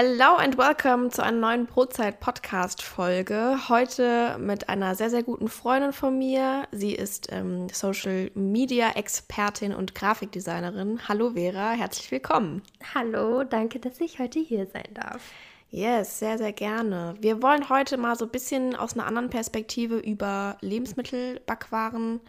[0.00, 3.68] Hello and welcome zu einer neuen Brotzeit-Podcast-Folge.
[3.68, 6.68] Heute mit einer sehr, sehr guten Freundin von mir.
[6.70, 11.08] Sie ist ähm, Social-Media-Expertin und Grafikdesignerin.
[11.08, 12.62] Hallo Vera, herzlich willkommen.
[12.94, 15.32] Hallo, danke, dass ich heute hier sein darf.
[15.72, 17.16] Yes, sehr, sehr gerne.
[17.20, 22.20] Wir wollen heute mal so ein bisschen aus einer anderen Perspektive über Lebensmittel, Backwaren,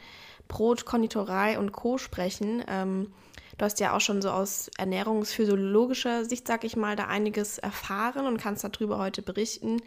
[0.48, 2.00] Brot, Konditorei und Co.
[2.00, 2.64] sprechen.
[2.68, 3.14] Ähm,
[3.60, 8.26] Du hast ja auch schon so aus ernährungsphysiologischer Sicht, sag ich mal, da einiges erfahren
[8.26, 9.82] und kannst darüber heute berichten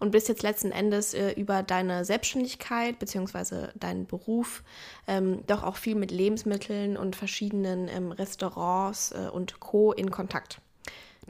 [0.00, 3.68] und bist jetzt letzten Endes äh, über deine Selbstständigkeit bzw.
[3.74, 4.62] deinen Beruf
[5.06, 9.92] ähm, doch auch viel mit Lebensmitteln und verschiedenen ähm, Restaurants äh, und Co.
[9.92, 10.62] in Kontakt.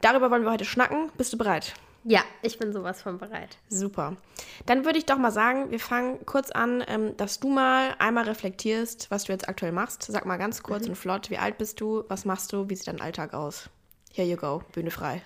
[0.00, 1.10] Darüber wollen wir heute schnacken.
[1.16, 1.74] Bist du bereit?
[2.10, 3.58] Ja, ich bin sowas von bereit.
[3.68, 4.16] Super.
[4.64, 8.24] Dann würde ich doch mal sagen, wir fangen kurz an, ähm, dass du mal einmal
[8.24, 10.04] reflektierst, was du jetzt aktuell machst.
[10.04, 10.90] Sag mal ganz kurz mhm.
[10.90, 13.68] und flott, wie alt bist du, was machst du, wie sieht dein Alltag aus?
[14.10, 15.20] Here you go, Bühne frei.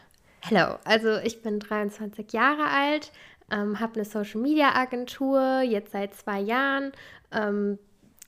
[0.51, 3.13] Hallo, also ich bin 23 Jahre alt,
[3.53, 6.91] ähm, habe eine Social Media Agentur, jetzt seit zwei Jahren.
[7.31, 7.79] Ähm,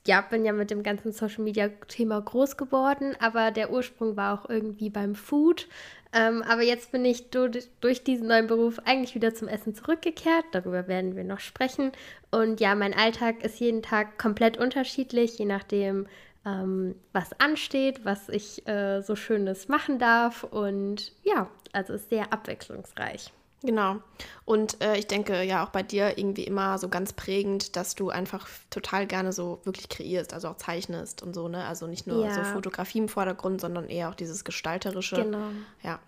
[0.07, 4.39] ja, bin ja mit dem ganzen Social Media Thema groß geworden, aber der Ursprung war
[4.39, 5.67] auch irgendwie beim Food.
[6.13, 10.45] Ähm, aber jetzt bin ich durch, durch diesen neuen Beruf eigentlich wieder zum Essen zurückgekehrt.
[10.51, 11.91] Darüber werden wir noch sprechen.
[12.31, 16.07] Und ja, mein Alltag ist jeden Tag komplett unterschiedlich, je nachdem,
[16.45, 20.43] ähm, was ansteht, was ich äh, so Schönes machen darf.
[20.43, 23.33] Und ja, also ist sehr abwechslungsreich.
[23.63, 23.97] Genau.
[24.45, 28.09] Und äh, ich denke ja auch bei dir irgendwie immer so ganz prägend, dass du
[28.09, 31.65] einfach total gerne so wirklich kreierst, also auch zeichnest und so, ne?
[31.65, 32.33] Also nicht nur ja.
[32.33, 35.15] so Fotografie im Vordergrund, sondern eher auch dieses Gestalterische.
[35.15, 35.47] Genau.
[35.81, 35.99] Ja.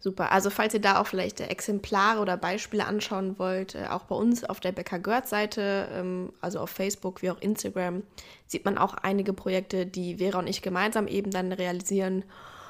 [0.00, 0.30] Super.
[0.30, 4.14] Also falls ihr da auch vielleicht äh, Exemplare oder Beispiele anschauen wollt, äh, auch bei
[4.14, 8.04] uns auf der Becker Gerd Seite, ähm, also auf Facebook wie auch Instagram,
[8.46, 12.24] sieht man auch einige Projekte, die Vera und ich gemeinsam eben dann realisieren.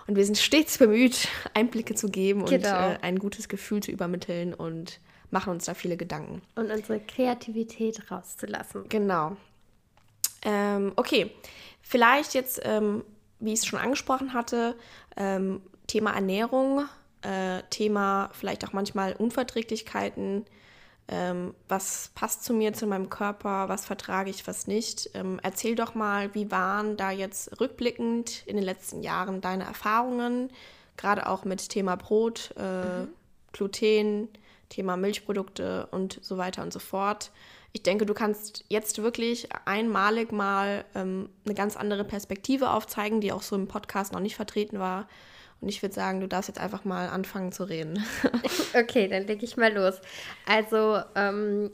[0.07, 2.87] Und wir sind stets bemüht, Einblicke zu geben genau.
[2.89, 6.43] und äh, ein gutes Gefühl zu übermitteln und machen uns da viele Gedanken.
[6.55, 8.89] Und unsere Kreativität rauszulassen.
[8.89, 9.37] Genau.
[10.43, 11.33] Ähm, okay,
[11.83, 13.05] vielleicht jetzt, ähm,
[13.41, 14.77] wie ich es schon angesprochen hatte,
[15.17, 16.85] ähm, Thema Ernährung,
[17.23, 20.45] äh, Thema vielleicht auch manchmal Unverträglichkeiten
[21.09, 25.11] ähm, was passt zu mir, zu meinem Körper, was vertrage ich, was nicht.
[25.15, 30.51] Ähm, erzähl doch mal, wie waren da jetzt rückblickend in den letzten Jahren deine Erfahrungen,
[30.97, 33.09] gerade auch mit Thema Brot, äh, mhm.
[33.53, 34.29] Gluten,
[34.69, 37.31] Thema Milchprodukte und so weiter und so fort.
[37.73, 43.33] Ich denke, du kannst jetzt wirklich einmalig mal ähm, eine ganz andere Perspektive aufzeigen, die
[43.33, 45.07] auch so im Podcast noch nicht vertreten war.
[45.61, 48.05] Und ich würde sagen, du darfst jetzt einfach mal anfangen zu reden.
[48.75, 50.01] okay, dann lege ich mal los.
[50.47, 51.71] Also, ähm,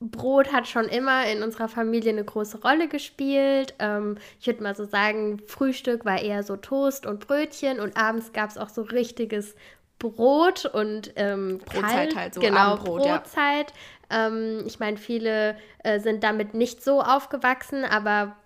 [0.00, 3.74] Brot hat schon immer in unserer Familie eine große Rolle gespielt.
[3.78, 8.32] Ähm, ich würde mal so sagen, Frühstück war eher so Toast und Brötchen und abends
[8.32, 9.54] gab es auch so richtiges
[9.98, 13.72] Brot und ähm, Brotzeit kalt, halt, so genau, Abendbrot, Brotzeit.
[14.10, 14.26] Ja.
[14.26, 18.36] Ähm, ich meine, viele äh, sind damit nicht so aufgewachsen, aber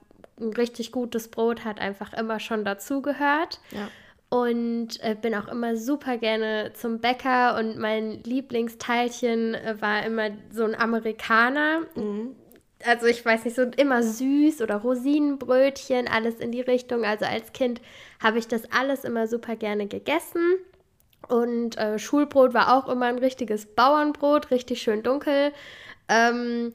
[0.41, 3.61] ein richtig gutes Brot hat einfach immer schon dazugehört.
[3.71, 3.89] Ja
[4.31, 10.31] und äh, bin auch immer super gerne zum Bäcker und mein Lieblingsteilchen äh, war immer
[10.51, 11.81] so ein Amerikaner.
[11.95, 12.37] Mhm.
[12.85, 17.05] Also ich weiß nicht, so immer süß oder Rosinenbrötchen, alles in die Richtung.
[17.05, 17.81] Also als Kind
[18.23, 20.59] habe ich das alles immer super gerne gegessen.
[21.27, 25.53] Und äh, Schulbrot war auch immer ein richtiges Bauernbrot, richtig schön dunkel.
[26.09, 26.73] Ähm,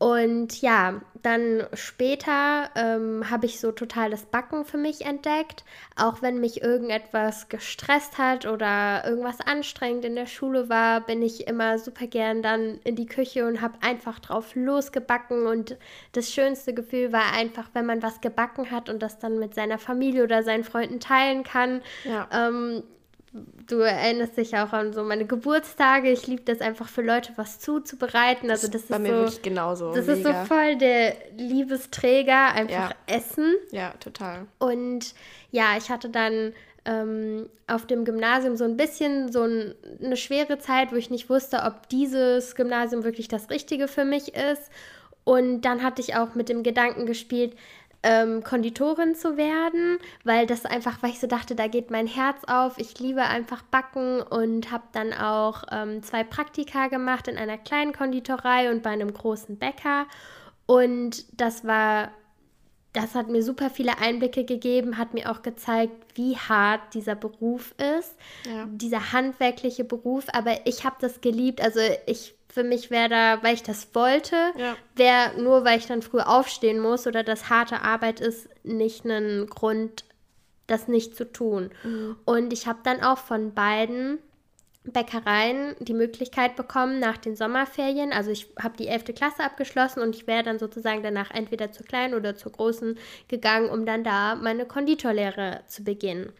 [0.00, 5.62] und ja, dann später ähm, habe ich so total das Backen für mich entdeckt.
[5.94, 11.46] Auch wenn mich irgendetwas gestresst hat oder irgendwas anstrengend in der Schule war, bin ich
[11.46, 15.46] immer super gern dann in die Küche und habe einfach drauf losgebacken.
[15.46, 15.76] Und
[16.12, 19.76] das schönste Gefühl war einfach, wenn man was gebacken hat und das dann mit seiner
[19.76, 21.82] Familie oder seinen Freunden teilen kann.
[22.04, 22.26] Ja.
[22.32, 22.84] Ähm,
[23.32, 26.10] du erinnerst dich auch an so meine Geburtstage.
[26.10, 28.50] Ich liebe das einfach für Leute was zuzubereiten.
[28.50, 29.94] Also das, das ist bei mir so, wirklich genauso.
[29.94, 30.18] Das mega.
[30.18, 32.94] ist so voll der Liebesträger, einfach ja.
[33.06, 33.54] Essen.
[33.70, 34.46] Ja, total.
[34.58, 35.14] Und
[35.52, 36.52] ja, ich hatte dann
[36.84, 41.30] ähm, auf dem Gymnasium so ein bisschen so ein, eine schwere Zeit, wo ich nicht
[41.30, 44.70] wusste, ob dieses Gymnasium wirklich das Richtige für mich ist.
[45.22, 47.54] Und dann hatte ich auch mit dem Gedanken gespielt,
[48.02, 52.38] ähm, Konditorin zu werden, weil das einfach, weil ich so dachte, da geht mein Herz
[52.46, 52.78] auf.
[52.78, 57.92] Ich liebe einfach Backen und habe dann auch ähm, zwei Praktika gemacht in einer kleinen
[57.92, 60.06] Konditorei und bei einem großen Bäcker.
[60.64, 62.10] Und das war,
[62.94, 67.74] das hat mir super viele Einblicke gegeben, hat mir auch gezeigt, wie hart dieser Beruf
[67.98, 68.14] ist,
[68.46, 68.66] ja.
[68.70, 70.24] dieser handwerkliche Beruf.
[70.32, 71.60] Aber ich habe das geliebt.
[71.60, 74.76] Also ich für mich wäre da, weil ich das wollte, ja.
[74.96, 79.46] wäre nur, weil ich dann früh aufstehen muss oder das harte Arbeit ist, nicht ein
[79.46, 80.04] Grund,
[80.66, 81.70] das nicht zu tun.
[81.84, 82.16] Mhm.
[82.24, 84.18] Und ich habe dann auch von beiden
[84.82, 88.12] Bäckereien die Möglichkeit bekommen nach den Sommerferien.
[88.12, 89.14] Also ich habe die 11.
[89.14, 92.98] Klasse abgeschlossen und ich wäre dann sozusagen danach entweder zur kleinen oder zur großen
[93.28, 96.32] gegangen, um dann da meine Konditorlehre zu beginnen.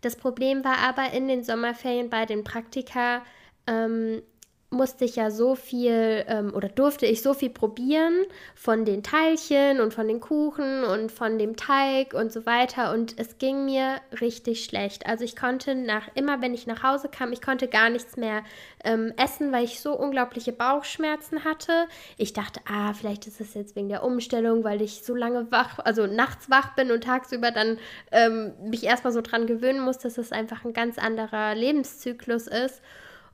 [0.00, 3.22] Das Problem war aber in den Sommerferien bei den Praktika,
[3.68, 4.22] ähm,
[4.72, 8.14] musste ich ja so viel ähm, oder durfte ich so viel probieren
[8.54, 13.18] von den Teilchen und von den Kuchen und von dem Teig und so weiter und
[13.18, 15.06] es ging mir richtig schlecht.
[15.06, 18.42] Also ich konnte nach immer, wenn ich nach Hause kam, ich konnte gar nichts mehr
[18.84, 21.86] ähm, essen, weil ich so unglaubliche Bauchschmerzen hatte.
[22.16, 25.78] Ich dachte, ah, vielleicht ist es jetzt wegen der Umstellung, weil ich so lange wach,
[25.80, 27.78] also nachts wach bin und tagsüber dann
[28.10, 32.80] ähm, mich erstmal so dran gewöhnen muss, dass es einfach ein ganz anderer Lebenszyklus ist.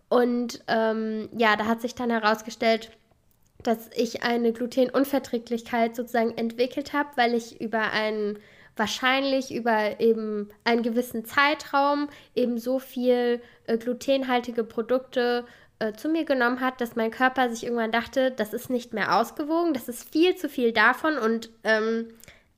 [0.09, 2.91] Und ähm, ja, da hat sich dann herausgestellt,
[3.63, 8.39] dass ich eine Glutenunverträglichkeit sozusagen entwickelt habe, weil ich über einen
[8.77, 15.45] wahrscheinlich über eben einen gewissen Zeitraum eben so viel äh, glutenhaltige Produkte
[15.81, 19.17] äh, zu mir genommen hat, dass mein Körper sich irgendwann dachte, das ist nicht mehr
[19.17, 22.09] ausgewogen, das ist viel zu viel davon und ähm,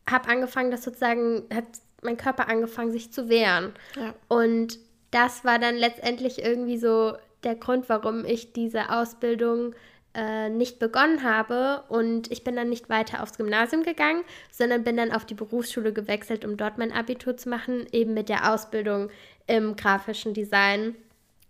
[0.09, 1.65] habe angefangen, das sozusagen, hat
[2.03, 3.73] mein Körper angefangen, sich zu wehren.
[3.97, 4.15] Ja.
[4.29, 4.79] Und
[5.11, 7.15] das war dann letztendlich irgendwie so
[7.45, 9.75] der Grund, warum ich diese Ausbildung
[10.15, 11.85] äh, nicht begonnen habe.
[11.89, 15.93] Und ich bin dann nicht weiter aufs Gymnasium gegangen, sondern bin dann auf die Berufsschule
[15.93, 19.11] gewechselt, um dort mein Abitur zu machen, eben mit der Ausbildung
[19.47, 20.97] im grafischen Design.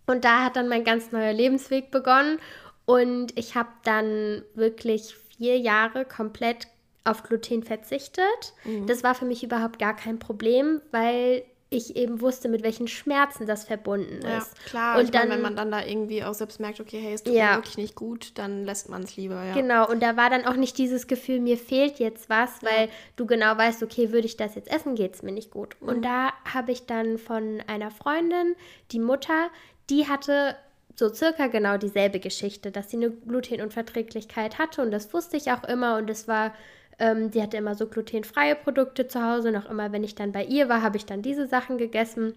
[0.07, 2.39] Und da hat dann mein ganz neuer Lebensweg begonnen.
[2.85, 6.67] Und ich habe dann wirklich vier Jahre komplett
[7.03, 8.53] auf Gluten verzichtet.
[8.63, 8.85] Mhm.
[8.85, 13.47] Das war für mich überhaupt gar kein Problem, weil ich eben wusste, mit welchen Schmerzen
[13.47, 14.25] das verbunden ist.
[14.25, 14.99] Ja, klar.
[14.99, 17.33] Und dann, meine, wenn man dann da irgendwie auch selbst merkt, okay, hey, es tut
[17.33, 17.51] ja.
[17.51, 19.53] mir wirklich nicht gut, dann lässt man es lieber, ja.
[19.53, 22.91] Genau, und da war dann auch nicht dieses Gefühl, mir fehlt jetzt was, weil ja.
[23.15, 25.77] du genau weißt, okay, würde ich das jetzt essen, geht es mir nicht gut.
[25.79, 25.87] Mhm.
[25.87, 28.55] Und da habe ich dann von einer Freundin,
[28.91, 29.49] die Mutter,
[29.89, 30.57] die hatte
[30.95, 35.63] so circa genau dieselbe Geschichte, dass sie eine Glutenunverträglichkeit hatte und das wusste ich auch
[35.63, 36.53] immer und es war
[37.01, 39.51] ähm, die hatte immer so glutenfreie Produkte zu Hause.
[39.51, 42.35] Noch immer, wenn ich dann bei ihr war, habe ich dann diese Sachen gegessen.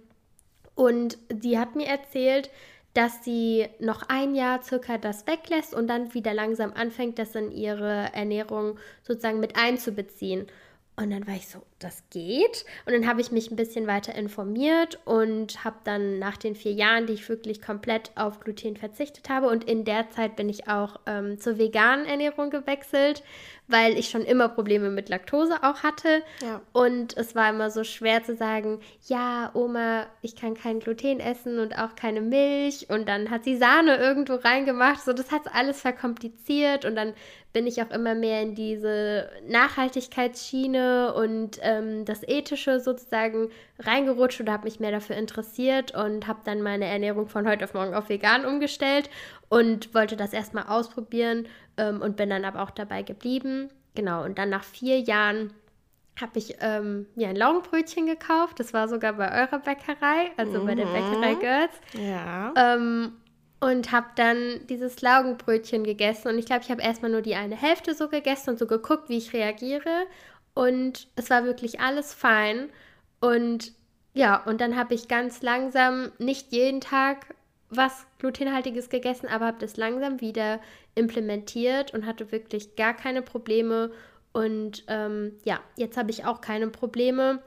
[0.75, 2.51] Und sie hat mir erzählt,
[2.95, 7.53] dass sie noch ein Jahr circa das weglässt und dann wieder langsam anfängt, das in
[7.53, 10.47] ihre Ernährung sozusagen mit einzubeziehen.
[10.97, 12.65] Und dann war ich so, das geht.
[12.87, 16.73] Und dann habe ich mich ein bisschen weiter informiert und habe dann nach den vier
[16.73, 20.69] Jahren, die ich wirklich komplett auf Gluten verzichtet habe, und in der Zeit bin ich
[20.69, 23.25] auch ähm, zur veganen Ernährung gewechselt,
[23.67, 26.23] weil ich schon immer Probleme mit Laktose auch hatte.
[26.43, 26.61] Ja.
[26.73, 31.59] Und es war immer so schwer zu sagen, ja, Oma, ich kann kein Gluten essen
[31.59, 32.91] und auch keine Milch.
[32.91, 35.03] Und dann hat sie Sahne irgendwo reingemacht.
[35.03, 36.85] So, das hat alles verkompliziert.
[36.85, 37.15] Und dann
[37.55, 44.53] bin ich auch immer mehr in diese Nachhaltigkeitsschiene und ähm, das Ethische sozusagen reingerutscht oder
[44.53, 48.09] habe mich mehr dafür interessiert und habe dann meine Ernährung von heute auf morgen auf
[48.09, 49.09] vegan umgestellt
[49.49, 51.47] und wollte das erstmal ausprobieren
[51.77, 53.71] ähm, und bin dann aber auch dabei geblieben.
[53.95, 55.53] Genau, und dann nach vier Jahren
[56.21, 58.61] habe ich ähm, mir ein Laugenbrötchen gekauft.
[58.61, 60.67] Das war sogar bei eurer Bäckerei, also mhm.
[60.67, 61.41] bei der Bäckerei mhm.
[61.41, 61.73] Girls.
[61.95, 62.55] Ja.
[62.57, 63.13] Ähm,
[63.61, 66.29] und habe dann dieses Laugenbrötchen gegessen.
[66.29, 69.09] Und ich glaube, ich habe erstmal nur die eine Hälfte so gegessen und so geguckt,
[69.09, 70.07] wie ich reagiere.
[70.55, 72.69] Und es war wirklich alles fein.
[73.21, 73.73] Und
[74.13, 77.35] ja, und dann habe ich ganz langsam, nicht jeden Tag
[77.77, 80.61] was glutenhaltiges gegessen, aber habe das langsam wieder
[80.95, 83.91] implementiert und hatte wirklich gar keine Probleme.
[84.33, 87.43] Und ähm, ja, jetzt habe ich auch keine Probleme.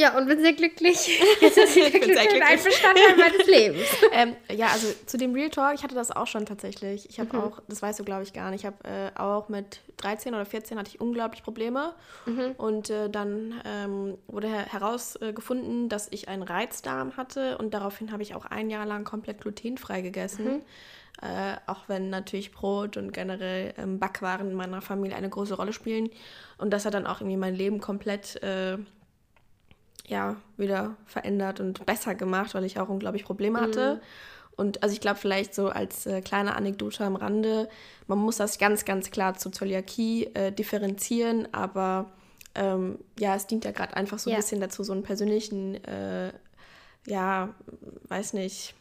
[0.00, 1.20] Ja, und bin sehr glücklich.
[1.40, 3.86] Jetzt ist sehr glücklich und ein Bestandteil meines Lebens.
[4.12, 7.08] ähm, ja, also zu dem Real Talk, ich hatte das auch schon tatsächlich.
[7.10, 7.42] Ich habe mhm.
[7.42, 10.46] auch, das weißt du glaube ich gar nicht, ich habe äh, auch mit 13 oder
[10.46, 11.94] 14 hatte ich unglaublich Probleme.
[12.24, 12.52] Mhm.
[12.56, 18.34] Und äh, dann ähm, wurde herausgefunden, dass ich einen Reizdarm hatte und daraufhin habe ich
[18.34, 20.44] auch ein Jahr lang komplett glutenfrei gegessen.
[20.44, 20.62] Mhm.
[21.20, 25.72] Äh, auch wenn natürlich Brot und generell ähm, Backwaren in meiner Familie eine große Rolle
[25.72, 26.10] spielen.
[26.58, 28.78] Und das hat dann auch irgendwie mein Leben komplett äh,
[30.12, 33.64] ja, wieder verändert und besser gemacht, weil ich auch unglaublich Probleme mhm.
[33.64, 34.00] hatte.
[34.56, 37.70] Und also ich glaube vielleicht so als äh, kleine Anekdote am Rande,
[38.06, 42.12] man muss das ganz, ganz klar zur Zöliakie äh, differenzieren, aber
[42.54, 46.32] ähm, ja, es dient ja gerade einfach so ein bisschen dazu, so einen persönlichen, äh,
[47.06, 47.54] ja,
[48.08, 48.74] weiß nicht,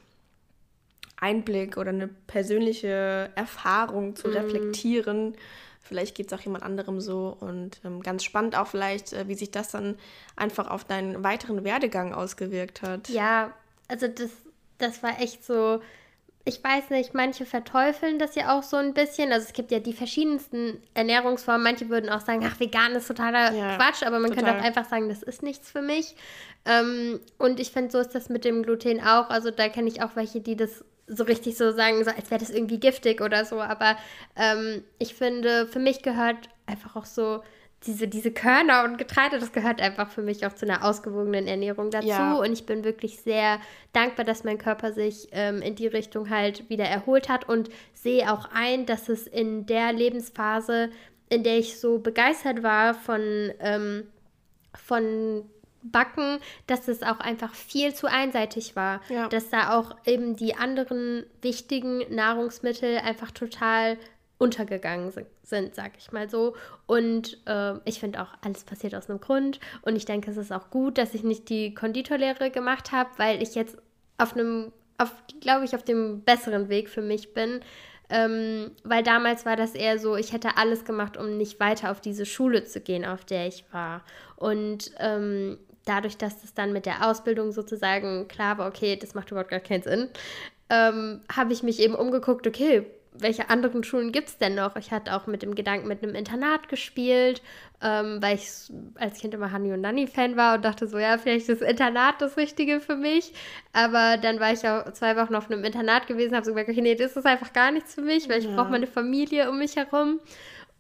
[1.16, 4.34] Einblick oder eine persönliche Erfahrung zu mhm.
[4.34, 5.36] reflektieren
[5.82, 9.36] Vielleicht geht es auch jemand anderem so und ähm, ganz spannend auch vielleicht, äh, wie
[9.36, 9.98] sich das dann
[10.36, 13.10] einfach auf deinen weiteren Werdegang ausgewirkt hat.
[13.10, 13.54] Ja,
[13.88, 14.30] also das,
[14.78, 15.82] das war echt so,
[16.46, 19.32] ich weiß nicht, manche verteufeln das ja auch so ein bisschen.
[19.32, 21.64] Also es gibt ja die verschiedensten Ernährungsformen.
[21.64, 24.46] Manche würden auch sagen, ach, vegan ist totaler ja, Quatsch, aber man total.
[24.46, 26.16] könnte auch einfach sagen, das ist nichts für mich.
[26.66, 29.30] Ähm, und ich finde, so ist das mit dem Gluten auch.
[29.30, 32.40] Also da kenne ich auch welche, die das so richtig so sagen, so als wäre
[32.40, 33.60] das irgendwie giftig oder so.
[33.60, 33.98] Aber
[34.36, 37.42] ähm, ich finde, für mich gehört einfach auch so
[37.86, 41.90] diese, diese Körner und Getreide, das gehört einfach für mich auch zu einer ausgewogenen Ernährung
[41.90, 42.08] dazu.
[42.08, 42.34] Ja.
[42.36, 43.60] Und ich bin wirklich sehr
[43.92, 48.32] dankbar, dass mein Körper sich ähm, in die Richtung halt wieder erholt hat und sehe
[48.32, 50.92] auch ein, dass es in der Lebensphase,
[51.30, 54.04] in der ich so begeistert war von, ähm,
[54.76, 55.50] von
[55.84, 59.02] Backen, dass es auch einfach viel zu einseitig war.
[59.10, 59.28] Ja.
[59.30, 63.98] Dass da auch eben die anderen wichtigen Nahrungsmittel einfach total
[64.42, 65.12] untergegangen
[65.44, 66.56] sind, sag ich mal so.
[66.88, 69.60] Und äh, ich finde auch, alles passiert aus einem Grund.
[69.84, 73.44] Und ich denke, es ist auch gut, dass ich nicht die Konditorlehre gemacht habe, weil
[73.44, 73.78] ich jetzt
[74.18, 77.62] auf einem, auf, glaube ich, auf dem besseren Weg für mich bin.
[78.10, 82.02] Ähm, weil damals war das eher so, ich hätte alles gemacht, um nicht weiter auf
[82.02, 84.04] diese Schule zu gehen, auf der ich war.
[84.38, 89.32] Und ähm, dadurch, dass es dann mit der Ausbildung sozusagen klar war, okay, das macht
[89.32, 90.10] überhaupt gar keinen Sinn,
[90.70, 94.76] ähm, habe ich mich eben umgeguckt, okay, welche anderen Schulen gibt es denn noch?
[94.78, 97.42] Ich hatte auch mit dem Gedanken mit einem Internat gespielt,
[97.82, 101.50] ähm, weil ich als Kind immer Hanni und Nanni-Fan war und dachte so, ja, vielleicht
[101.50, 103.34] ist das Internat das Richtige für mich.
[103.74, 106.82] Aber dann war ich auch zwei Wochen auf einem Internat gewesen, habe so gemerkt, okay,
[106.82, 108.56] nee, das ist einfach gar nichts für mich, weil ich ja.
[108.56, 110.22] brauche meine Familie um mich herum.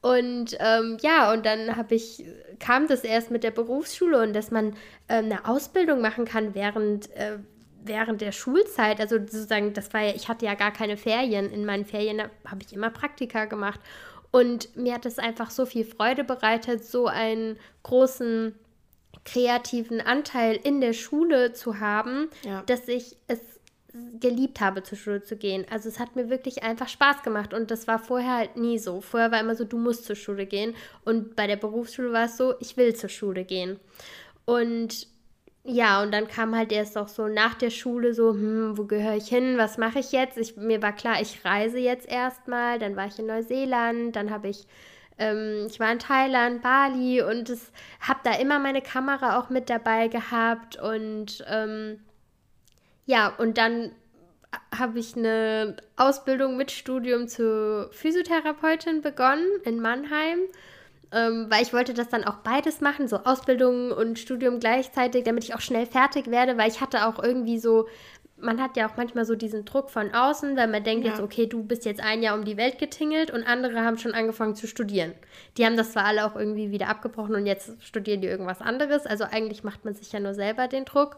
[0.01, 2.25] Und ähm, ja, und dann habe ich,
[2.59, 4.75] kam das erst mit der Berufsschule und dass man
[5.07, 7.37] ähm, eine Ausbildung machen kann während, äh,
[7.83, 11.51] während der Schulzeit, also sozusagen, das war ja, ich hatte ja gar keine Ferien.
[11.51, 13.79] In meinen Ferien habe ich immer Praktika gemacht.
[14.31, 18.55] Und mir hat es einfach so viel Freude bereitet, so einen großen
[19.23, 22.63] kreativen Anteil in der Schule zu haben, ja.
[22.65, 23.39] dass ich es
[24.19, 25.65] geliebt habe, zur Schule zu gehen.
[25.69, 29.01] Also es hat mir wirklich einfach Spaß gemacht und das war vorher halt nie so.
[29.01, 32.37] Vorher war immer so, du musst zur Schule gehen und bei der Berufsschule war es
[32.37, 33.79] so, ich will zur Schule gehen.
[34.45, 35.07] Und
[35.63, 39.15] ja, und dann kam halt erst auch so nach der Schule so, hm, wo gehöre
[39.15, 40.37] ich hin, was mache ich jetzt?
[40.37, 44.47] Ich, mir war klar, ich reise jetzt erstmal, dann war ich in Neuseeland, dann habe
[44.49, 44.65] ich,
[45.19, 47.51] ähm, ich war in Thailand, Bali und
[47.99, 51.99] habe da immer meine Kamera auch mit dabei gehabt und ähm,
[53.11, 53.91] ja, und dann
[54.77, 60.39] habe ich eine Ausbildung mit Studium zur Physiotherapeutin begonnen in Mannheim
[61.11, 65.43] ähm, weil ich wollte das dann auch beides machen, so Ausbildung und Studium gleichzeitig, damit
[65.43, 67.87] ich auch schnell fertig werde, weil ich hatte auch irgendwie so,
[68.37, 71.11] man hat ja auch manchmal so diesen Druck von außen, weil man denkt ja.
[71.11, 74.13] jetzt, okay, du bist jetzt ein Jahr um die Welt getingelt und andere haben schon
[74.13, 75.13] angefangen zu studieren.
[75.57, 79.05] Die haben das zwar alle auch irgendwie wieder abgebrochen und jetzt studieren die irgendwas anderes,
[79.05, 81.17] also eigentlich macht man sich ja nur selber den Druck.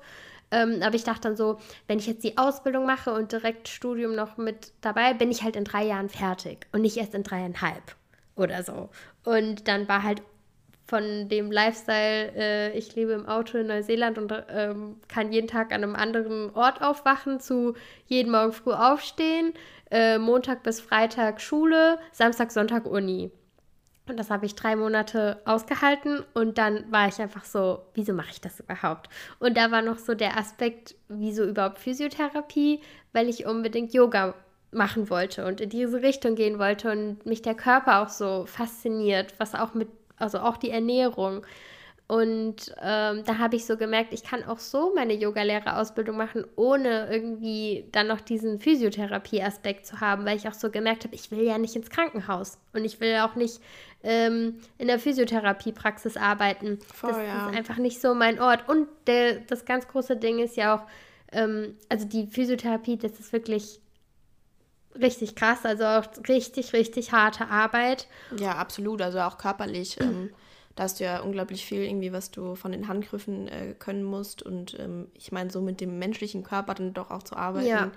[0.53, 1.57] Ähm, aber ich dachte dann so,
[1.87, 5.55] wenn ich jetzt die Ausbildung mache und direkt Studium noch mit dabei, bin ich halt
[5.55, 7.95] in drei Jahren fertig und nicht erst in dreieinhalb
[8.35, 8.89] oder so.
[9.25, 10.21] Und dann war halt
[10.85, 15.73] von dem Lifestyle, äh, ich lebe im Auto in Neuseeland und ähm, kann jeden Tag
[15.73, 17.73] an einem anderen Ort aufwachen, zu
[18.05, 19.53] jeden Morgen früh aufstehen,
[19.89, 23.31] äh, Montag bis Freitag Schule, Samstag, Sonntag Uni.
[24.07, 28.31] Und das habe ich drei Monate ausgehalten und dann war ich einfach so, wieso mache
[28.31, 29.07] ich das überhaupt?
[29.39, 32.81] Und da war noch so der Aspekt, wieso überhaupt Physiotherapie,
[33.13, 34.33] weil ich unbedingt Yoga
[34.71, 39.35] machen wollte und in diese Richtung gehen wollte und mich der Körper auch so fasziniert,
[39.37, 41.45] was auch mit, also auch die Ernährung.
[42.13, 47.11] Und ähm, da habe ich so gemerkt, ich kann auch so meine Yogalehrerausbildung machen, ohne
[47.11, 51.41] irgendwie dann noch diesen Physiotherapie-Aspekt zu haben, weil ich auch so gemerkt habe, ich will
[51.41, 53.59] ja nicht ins Krankenhaus und ich will auch nicht
[54.03, 56.77] ähm, in der Physiotherapiepraxis arbeiten.
[56.93, 57.49] Voll, das ja.
[57.49, 58.69] ist einfach nicht so mein Ort.
[58.69, 60.87] Und der, das ganz große Ding ist ja auch,
[61.31, 63.79] ähm, also die Physiotherapie, das ist wirklich
[65.01, 68.07] richtig krass, also auch richtig, richtig harte Arbeit.
[68.37, 69.99] Ja, absolut, also auch körperlich.
[69.99, 70.29] ähm,
[70.75, 74.41] da hast du ja unglaublich viel irgendwie, was du von den Handgriffen äh, können musst.
[74.41, 77.91] Und ähm, ich meine, so mit dem menschlichen Körper dann doch auch zu arbeiten ja.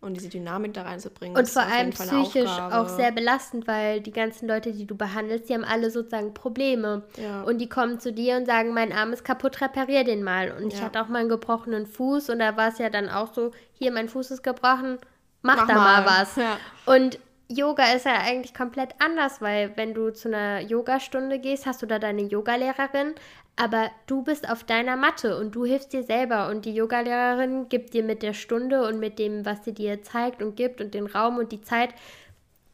[0.00, 1.36] und diese Dynamik da reinzubringen.
[1.36, 5.54] Und vor allem psychisch auch sehr belastend, weil die ganzen Leute, die du behandelst, die
[5.54, 7.02] haben alle sozusagen Probleme.
[7.20, 7.42] Ja.
[7.42, 10.50] Und die kommen zu dir und sagen, mein Arm ist kaputt, reparier den mal.
[10.52, 10.78] Und ja.
[10.78, 13.50] ich hatte auch mal einen gebrochenen Fuß und da war es ja dann auch so,
[13.74, 14.98] hier, mein Fuß ist gebrochen,
[15.42, 16.36] mach, mach da mal, mal was.
[16.36, 16.56] Ja.
[16.86, 21.82] Und Yoga ist ja eigentlich komplett anders, weil wenn du zu einer Yogastunde gehst, hast
[21.82, 23.14] du da deine Yogalehrerin,
[23.56, 27.94] aber du bist auf deiner Matte und du hilfst dir selber und die Yogalehrerin gibt
[27.94, 31.06] dir mit der Stunde und mit dem, was sie dir zeigt und gibt und den
[31.06, 31.90] Raum und die Zeit,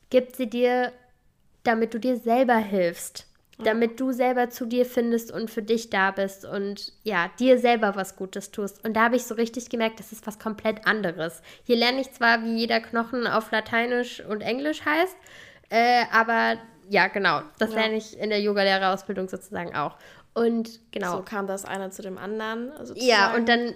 [0.09, 0.93] gibt sie dir,
[1.65, 3.30] damit du dir selber hilfst
[3.65, 7.97] damit du selber zu dir findest und für dich da bist und ja, dir selber
[7.97, 8.85] was Gutes tust.
[8.85, 11.43] Und da habe ich so richtig gemerkt, das ist was komplett anderes.
[11.65, 15.17] Hier lerne ich zwar, wie jeder Knochen auf Lateinisch und Englisch heißt,
[15.71, 17.81] äh, aber ja, genau, das ja.
[17.81, 19.97] lerne ich in der Yogalehrerausbildung sozusagen auch.
[20.35, 21.19] Und genau.
[21.19, 22.71] So kam das einer zu dem anderen.
[22.79, 23.01] Sozusagen.
[23.01, 23.75] Ja, und dann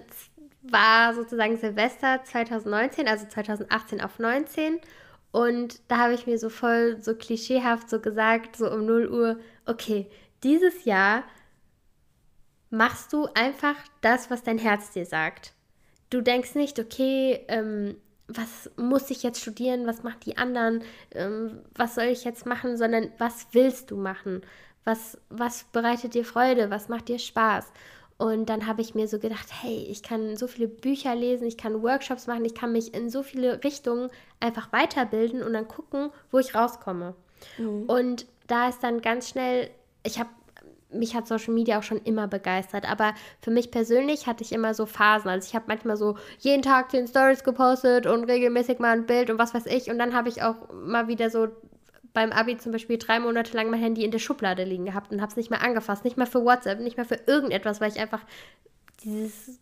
[0.61, 4.79] war sozusagen Silvester 2019, also 2018 auf 19.
[5.35, 9.37] Und da habe ich mir so voll so klischeehaft so gesagt, so um 0 Uhr,
[9.65, 10.09] okay,
[10.43, 11.25] dieses Jahr
[12.69, 15.51] machst du einfach das, was dein Herz dir sagt.
[16.09, 17.97] Du denkst nicht, okay, ähm,
[18.29, 22.77] was muss ich jetzt studieren, was machen die anderen, ähm, was soll ich jetzt machen,
[22.77, 24.41] sondern was willst du machen?
[24.85, 26.69] Was, was bereitet dir Freude?
[26.69, 27.73] Was macht dir Spaß?
[28.17, 31.57] Und dann habe ich mir so gedacht, hey, ich kann so viele Bücher lesen, ich
[31.57, 36.11] kann Workshops machen, ich kann mich in so viele Richtungen einfach weiterbilden und dann gucken,
[36.31, 37.13] wo ich rauskomme.
[37.57, 37.83] Mhm.
[37.83, 39.69] Und da ist dann ganz schnell,
[40.03, 40.29] ich habe
[40.95, 42.89] mich hat Social Media auch schon immer begeistert.
[42.89, 45.29] Aber für mich persönlich hatte ich immer so Phasen.
[45.29, 49.29] Also ich habe manchmal so jeden Tag zehn Stories gepostet und regelmäßig mal ein Bild
[49.29, 49.89] und was weiß ich.
[49.89, 51.47] Und dann habe ich auch mal wieder so
[52.15, 55.21] beim Abi zum Beispiel drei Monate lang mein Handy in der Schublade liegen gehabt und
[55.21, 57.99] habe es nicht mehr angefasst, nicht mehr für WhatsApp, nicht mehr für irgendetwas, weil ich
[57.99, 58.21] einfach
[59.03, 59.59] dieses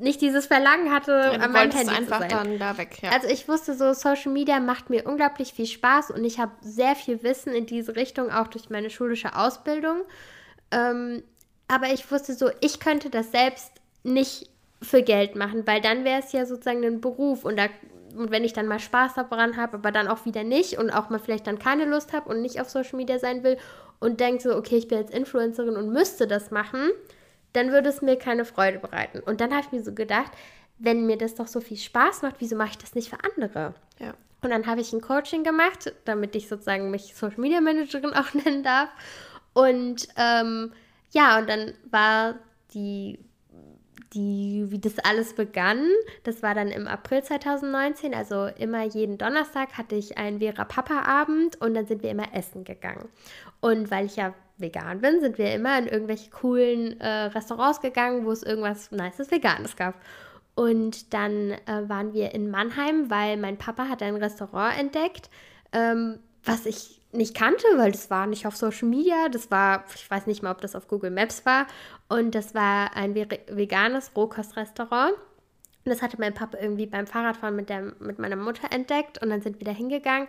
[0.00, 2.30] nicht dieses Verlangen hatte, ja, an meinem Handy einfach zu sein.
[2.30, 3.02] dann da weg.
[3.02, 3.10] Ja.
[3.10, 6.96] Also ich wusste so, Social Media macht mir unglaublich viel Spaß und ich habe sehr
[6.96, 10.02] viel Wissen in diese Richtung, auch durch meine schulische Ausbildung.
[10.70, 11.22] Ähm,
[11.68, 14.48] aber ich wusste so, ich könnte das selbst nicht
[14.80, 17.66] für Geld machen, weil dann wäre es ja sozusagen ein Beruf und da
[18.16, 21.10] und wenn ich dann mal Spaß daran habe, aber dann auch wieder nicht und auch
[21.10, 23.56] mal vielleicht dann keine Lust habe und nicht auf Social Media sein will
[23.98, 26.90] und denke so, okay, ich bin jetzt Influencerin und müsste das machen,
[27.52, 29.20] dann würde es mir keine Freude bereiten.
[29.20, 30.32] Und dann habe ich mir so gedacht,
[30.78, 33.74] wenn mir das doch so viel Spaß macht, wieso mache ich das nicht für andere?
[33.98, 34.14] Ja.
[34.42, 38.32] Und dann habe ich ein Coaching gemacht, damit ich sozusagen mich Social Media Managerin auch
[38.34, 38.88] nennen darf.
[39.52, 40.72] Und ähm,
[41.10, 42.36] ja, und dann war
[42.72, 43.18] die
[44.14, 45.86] die, wie das alles begann,
[46.24, 51.02] das war dann im April 2019, also immer jeden Donnerstag hatte ich einen Vera Papa
[51.02, 53.08] Abend und dann sind wir immer essen gegangen.
[53.60, 58.24] Und weil ich ja vegan bin, sind wir immer in irgendwelche coolen äh, Restaurants gegangen,
[58.24, 59.94] wo es irgendwas Nices Veganes gab.
[60.54, 65.30] Und dann äh, waren wir in Mannheim, weil mein Papa hat ein Restaurant entdeckt,
[65.72, 70.08] ähm, was ich nicht kannte, weil das war nicht auf Social Media, das war, ich
[70.10, 71.66] weiß nicht mal, ob das auf Google Maps war.
[72.08, 75.14] Und das war ein veganes Rohkostrestaurant.
[75.84, 79.22] Und das hatte mein Papa irgendwie beim Fahrradfahren mit, der, mit meiner Mutter entdeckt.
[79.22, 80.28] Und dann sind wir da hingegangen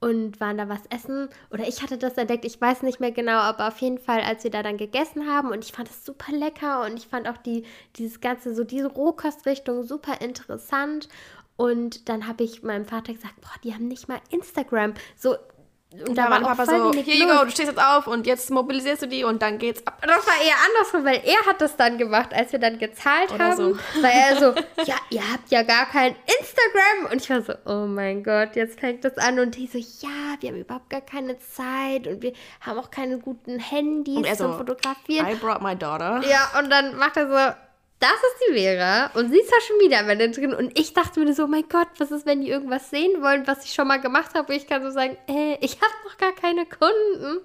[0.00, 1.28] und waren da was essen.
[1.50, 4.44] Oder ich hatte das entdeckt, ich weiß nicht mehr genau, aber auf jeden Fall, als
[4.44, 7.38] wir da dann gegessen haben und ich fand es super lecker und ich fand auch
[7.38, 7.64] die,
[7.96, 11.08] dieses ganze, so diese Rohkostrichtung super interessant.
[11.56, 14.92] Und dann habe ich meinem Vater gesagt, boah, die haben nicht mal Instagram.
[15.16, 15.36] So,
[16.06, 19.02] und da, war Papa so, hier you go, du stehst jetzt auf und jetzt mobilisierst
[19.02, 19.98] du die und dann geht's ab.
[20.02, 23.44] Das war eher andersrum, weil er hat das dann gemacht, als wir dann gezahlt Oder
[23.44, 23.56] haben.
[23.56, 24.02] So.
[24.02, 24.46] War er so,
[24.84, 27.12] ja, ihr habt ja gar kein Instagram.
[27.12, 29.38] Und ich war so, oh mein Gott, jetzt fängt das an.
[29.38, 33.18] Und die so, ja, wir haben überhaupt gar keine Zeit und wir haben auch keine
[33.18, 35.26] guten Handys zum so, Fotografieren.
[35.26, 36.22] I brought my daughter.
[36.28, 37.56] Ja, und dann macht er so,
[37.98, 41.44] das ist die Vera und sie ist Social Media Managerin und ich dachte mir so,
[41.44, 44.34] oh mein Gott, was ist, wenn die irgendwas sehen wollen, was ich schon mal gemacht
[44.34, 44.52] habe?
[44.52, 47.40] Und ich kann so sagen, äh, ich habe noch gar keine Kunden.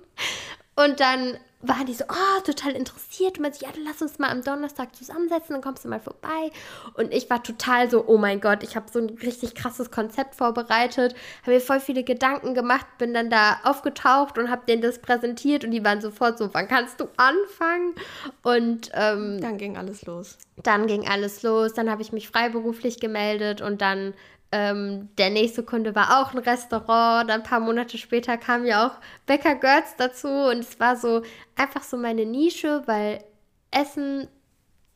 [0.83, 3.37] Und dann waren die so, oh, total interessiert.
[3.37, 6.51] Und man so, ja, lass uns mal am Donnerstag zusammensetzen, dann kommst du mal vorbei.
[6.95, 10.35] Und ich war total so, oh mein Gott, ich habe so ein richtig krasses Konzept
[10.35, 14.99] vorbereitet, habe mir voll viele Gedanken gemacht, bin dann da aufgetaucht und habe denen das
[14.99, 17.93] präsentiert und die waren sofort so, wann kannst du anfangen?
[18.41, 20.37] Und ähm, dann ging alles los.
[20.63, 24.13] Dann ging alles los, dann habe ich mich freiberuflich gemeldet und dann
[24.51, 27.29] ähm, der nächste Kunde war auch ein Restaurant.
[27.29, 28.93] Dann ein paar Monate später kam ja auch
[29.25, 30.27] Bäcker Girls dazu.
[30.27, 31.21] Und es war so
[31.55, 33.23] einfach so meine Nische, weil
[33.71, 34.27] Essen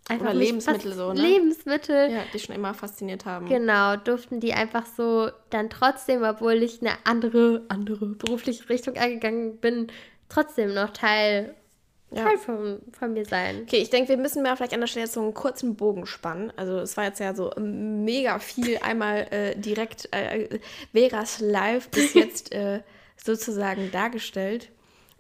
[0.10, 1.22] einfach Oder Lebensmittel so, ne?
[1.22, 2.12] Lebensmittel.
[2.12, 3.48] Ja, die schon immer fasziniert haben.
[3.48, 9.58] Genau, durften die einfach so dann trotzdem, obwohl ich eine andere, andere berufliche Richtung eingegangen
[9.58, 9.88] bin,
[10.30, 11.56] trotzdem noch Teil
[12.16, 12.24] ja.
[12.24, 13.64] Teil von, von mir sein.
[13.64, 16.06] Okay, ich denke, wir müssen mir vielleicht an der Stelle jetzt so einen kurzen Bogen
[16.06, 16.52] spannen.
[16.56, 20.60] Also es war jetzt ja so mega viel einmal äh, direkt äh,
[20.94, 22.82] Veras Live bis jetzt äh,
[23.18, 24.72] sozusagen dargestellt.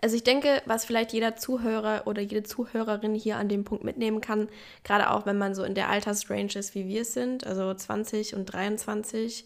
[0.01, 4.21] Also ich denke, was vielleicht jeder Zuhörer oder jede Zuhörerin hier an dem Punkt mitnehmen
[4.21, 4.49] kann,
[4.83, 8.35] gerade auch wenn man so in der Altersrange ist, wie wir es sind, also 20
[8.35, 9.45] und 23,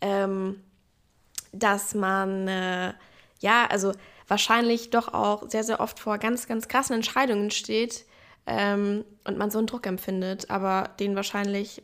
[0.00, 0.62] ähm,
[1.52, 2.92] dass man, äh,
[3.40, 3.92] ja, also
[4.28, 8.04] wahrscheinlich doch auch sehr, sehr oft vor ganz, ganz krassen Entscheidungen steht
[8.46, 11.82] ähm, und man so einen Druck empfindet, aber den wahrscheinlich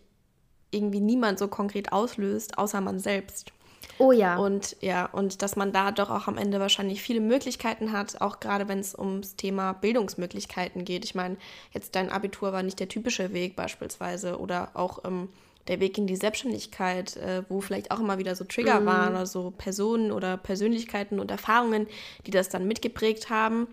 [0.71, 3.53] irgendwie niemand so konkret auslöst, außer man selbst.
[3.99, 4.37] Oh ja.
[4.37, 8.41] Und ja, und dass man da doch auch am Ende wahrscheinlich viele Möglichkeiten hat, auch
[8.41, 11.05] gerade wenn es ums Thema Bildungsmöglichkeiten geht.
[11.05, 11.37] Ich meine,
[11.73, 15.29] jetzt dein Abitur war nicht der typische Weg beispielsweise oder auch ähm,
[15.69, 18.87] der Weg in die Selbstständigkeit, äh, wo vielleicht auch immer wieder so Trigger mhm.
[18.87, 21.87] waren oder so Personen oder Persönlichkeiten und Erfahrungen,
[22.27, 23.69] die das dann mitgeprägt haben.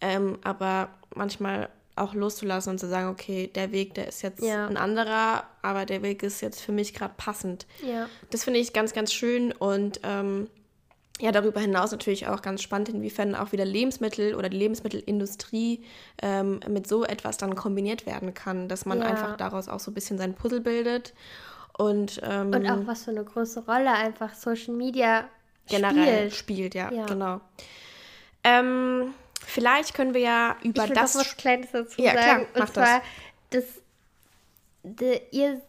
[0.00, 4.66] Ähm, aber manchmal auch loszulassen und zu sagen, okay, der Weg, der ist jetzt ja.
[4.66, 7.66] ein anderer, aber der Weg ist jetzt für mich gerade passend.
[7.86, 8.08] Ja.
[8.30, 10.48] Das finde ich ganz, ganz schön und ähm,
[11.20, 15.84] ja, darüber hinaus natürlich auch ganz spannend, inwiefern auch wieder Lebensmittel oder die Lebensmittelindustrie
[16.20, 19.06] ähm, mit so etwas dann kombiniert werden kann, dass man ja.
[19.06, 21.14] einfach daraus auch so ein bisschen sein Puzzle bildet.
[21.78, 25.28] Und, ähm, und auch was für eine große Rolle einfach Social Media
[25.68, 27.40] generell spielt, spielt ja, ja, genau.
[28.42, 31.14] Ähm, vielleicht können wir ja über ich will das.
[31.14, 32.46] Noch was Kleines dazu ja, sagen.
[32.52, 33.02] Klar, und zwar,
[33.50, 33.64] das.
[33.64, 33.82] das
[34.82, 35.62] de, ihr,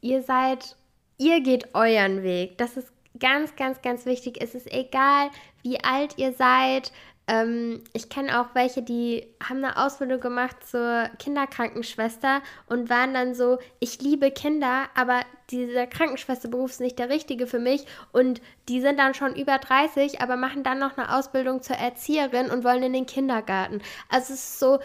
[0.00, 0.76] ihr seid,
[1.18, 2.58] ihr geht euren Weg.
[2.58, 4.38] Das ist ganz, ganz, ganz wichtig.
[4.40, 5.30] Es ist egal,
[5.62, 6.92] wie alt ihr seid.
[7.28, 13.34] Ähm, ich kenne auch welche, die haben eine Ausbildung gemacht zur Kinderkrankenschwester und waren dann
[13.34, 17.84] so, ich liebe Kinder, aber dieser Krankenschwesterberuf ist nicht der richtige für mich.
[18.12, 22.50] Und die sind dann schon über 30, aber machen dann noch eine Ausbildung zur Erzieherin
[22.50, 23.82] und wollen in den Kindergarten.
[24.08, 24.78] Also es ist so,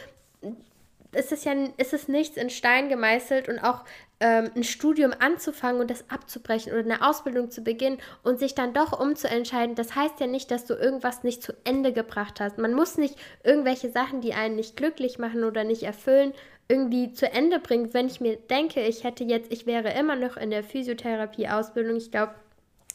[1.12, 3.84] es ist ja es ist nichts in Stein gemeißelt und auch
[4.22, 8.74] ähm, ein Studium anzufangen und das abzubrechen oder eine Ausbildung zu beginnen und sich dann
[8.74, 12.58] doch umzuentscheiden, das heißt ja nicht, dass du irgendwas nicht zu Ende gebracht hast.
[12.58, 16.34] Man muss nicht irgendwelche Sachen, die einen nicht glücklich machen oder nicht erfüllen,
[16.70, 17.94] irgendwie zu Ende bringen.
[17.94, 22.12] Wenn ich mir denke, ich hätte jetzt, ich wäre immer noch in der Physiotherapie-Ausbildung, ich
[22.12, 22.36] glaube,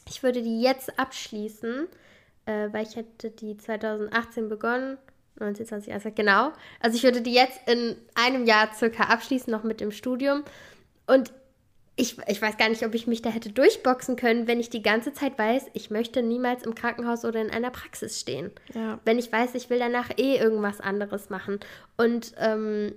[0.09, 1.87] ich würde die jetzt abschließen,
[2.45, 4.97] äh, weil ich hätte die 2018 begonnen
[5.39, 6.51] 19, 20, also genau.
[6.79, 10.43] Also ich würde die jetzt in einem Jahr circa abschließen, noch mit dem Studium.
[11.07, 11.33] Und
[11.95, 14.83] ich, ich weiß gar nicht, ob ich mich da hätte durchboxen können, wenn ich die
[14.83, 18.51] ganze Zeit weiß, ich möchte niemals im Krankenhaus oder in einer Praxis stehen.
[18.73, 18.99] Ja.
[19.03, 21.59] Wenn ich weiß, ich will danach eh irgendwas anderes machen.
[21.97, 22.93] Und ähm,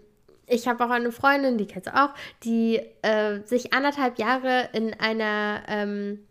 [0.46, 2.10] ich habe auch eine Freundin, die kennst du auch,
[2.44, 6.26] die äh, sich anderthalb Jahre in einer ähm,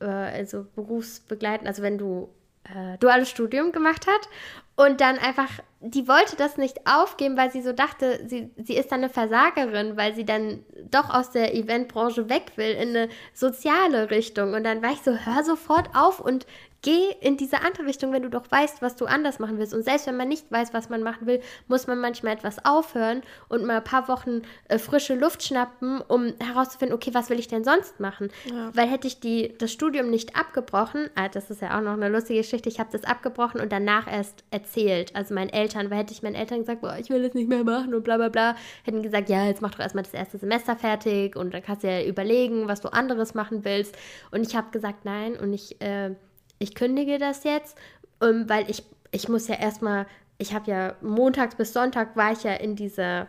[0.00, 2.28] äh, also berufsbegleitend, also wenn du
[2.64, 4.28] äh, duales Studium gemacht hat
[4.76, 8.90] und dann einfach, die wollte das nicht aufgeben, weil sie so dachte, sie, sie ist
[8.90, 14.10] dann eine Versagerin, weil sie dann doch aus der Eventbranche weg will in eine soziale
[14.10, 14.54] Richtung.
[14.54, 16.46] Und dann war ich so, hör sofort auf und
[16.82, 19.74] Geh in diese andere Richtung, wenn du doch weißt, was du anders machen willst.
[19.74, 23.22] Und selbst wenn man nicht weiß, was man machen will, muss man manchmal etwas aufhören
[23.48, 27.48] und mal ein paar Wochen äh, frische Luft schnappen, um herauszufinden, okay, was will ich
[27.48, 28.30] denn sonst machen?
[28.46, 28.70] Ja.
[28.74, 32.08] Weil hätte ich die, das Studium nicht abgebrochen, ah, das ist ja auch noch eine
[32.08, 36.12] lustige Geschichte, ich habe das abgebrochen und danach erst erzählt, also meinen Eltern, weil hätte
[36.12, 38.56] ich meinen Eltern gesagt, boah, ich will das nicht mehr machen und bla bla bla,
[38.84, 41.88] hätten gesagt, ja, jetzt mach doch erstmal das erste Semester fertig und dann kannst du
[41.88, 43.96] ja überlegen, was du anderes machen willst.
[44.30, 45.78] Und ich habe gesagt, nein und ich...
[45.82, 46.14] Äh,
[46.60, 47.76] ich kündige das jetzt,
[48.22, 50.06] ähm, weil ich, ich muss ja erstmal,
[50.38, 53.26] ich habe ja montags bis Sonntag war ich ja in dieser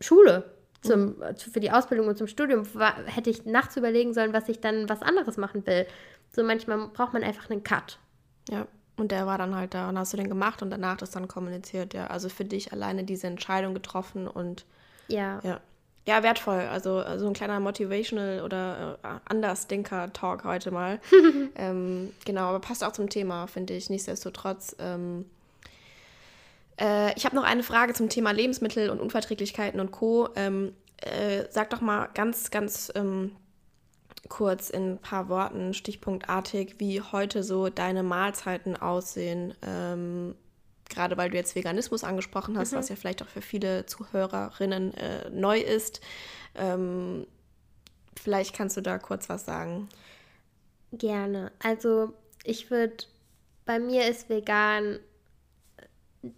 [0.00, 1.36] Schule zum, mhm.
[1.36, 2.66] für die Ausbildung und zum Studium.
[2.74, 5.86] War, hätte ich nachts überlegen sollen, was ich dann was anderes machen will.
[6.30, 7.98] So manchmal braucht man einfach einen Cut.
[8.50, 8.66] Ja,
[8.96, 11.28] und der war dann halt da und hast du den gemacht und danach das dann
[11.28, 12.08] kommuniziert, ja.
[12.08, 14.66] Also für dich alleine diese Entscheidung getroffen und
[15.06, 15.40] ja.
[15.42, 15.60] ja.
[16.08, 16.60] Ja, wertvoll.
[16.60, 21.00] Also so ein kleiner Motivational oder äh, Andersdenker-Talk heute mal.
[21.54, 23.90] ähm, genau, aber passt auch zum Thema, finde ich.
[23.90, 24.74] Nichtsdestotrotz.
[24.78, 25.26] Ähm,
[26.80, 30.30] äh, ich habe noch eine Frage zum Thema Lebensmittel und Unverträglichkeiten und Co.
[30.34, 33.36] Ähm, äh, sag doch mal ganz, ganz ähm,
[34.30, 40.36] kurz in ein paar Worten, stichpunktartig, wie heute so deine Mahlzeiten aussehen ähm,
[40.88, 42.76] gerade weil du jetzt Veganismus angesprochen hast, mhm.
[42.76, 46.00] was ja vielleicht auch für viele Zuhörerinnen äh, neu ist.
[46.54, 47.26] Ähm,
[48.20, 49.88] vielleicht kannst du da kurz was sagen.
[50.92, 51.52] Gerne.
[51.62, 52.96] Also ich würde,
[53.66, 54.98] bei mir ist vegan
[56.22, 56.28] äh,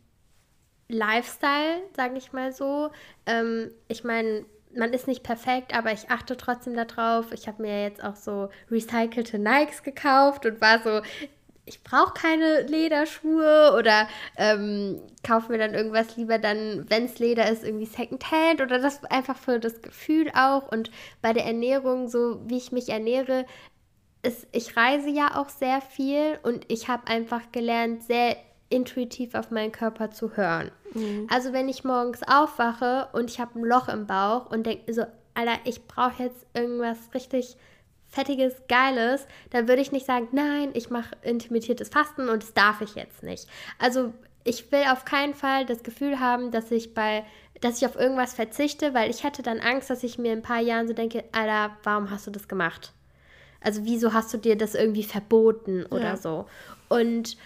[0.89, 2.91] Lifestyle, sage ich mal so.
[3.27, 7.33] Ähm, ich meine, man ist nicht perfekt, aber ich achte trotzdem darauf.
[7.33, 11.03] Ich habe mir jetzt auch so recycelte Nikes gekauft und war so,
[11.71, 17.49] ich brauche keine Lederschuhe oder ähm, kaufe mir dann irgendwas lieber dann, wenn es Leder
[17.49, 20.71] ist, irgendwie Secondhand oder das einfach für das Gefühl auch.
[20.73, 20.91] Und
[21.23, 23.47] bei der Ernährung, so wie ich mich ernähre,
[24.23, 28.37] ist, ich reise ja auch sehr viel und ich habe einfach gelernt, sehr
[28.69, 30.73] intuitiv auf meinen Körper zu hören.
[30.93, 31.29] Mhm.
[31.31, 35.05] Also wenn ich morgens aufwache und ich habe ein Loch im Bauch und denke so,
[35.35, 37.57] Alter, ich brauche jetzt irgendwas richtig
[38.11, 42.81] fettiges, geiles, dann würde ich nicht sagen, nein, ich mache intermittiertes Fasten und das darf
[42.81, 43.47] ich jetzt nicht.
[43.79, 44.13] Also
[44.45, 47.25] ich will auf keinen Fall das Gefühl haben, dass ich bei,
[47.61, 50.43] dass ich auf irgendwas verzichte, weil ich hätte dann Angst, dass ich mir in ein
[50.43, 52.93] paar Jahren so denke, Alter, warum hast du das gemacht?
[53.61, 56.17] Also wieso hast du dir das irgendwie verboten oder ja.
[56.17, 56.47] so?
[56.89, 57.37] Und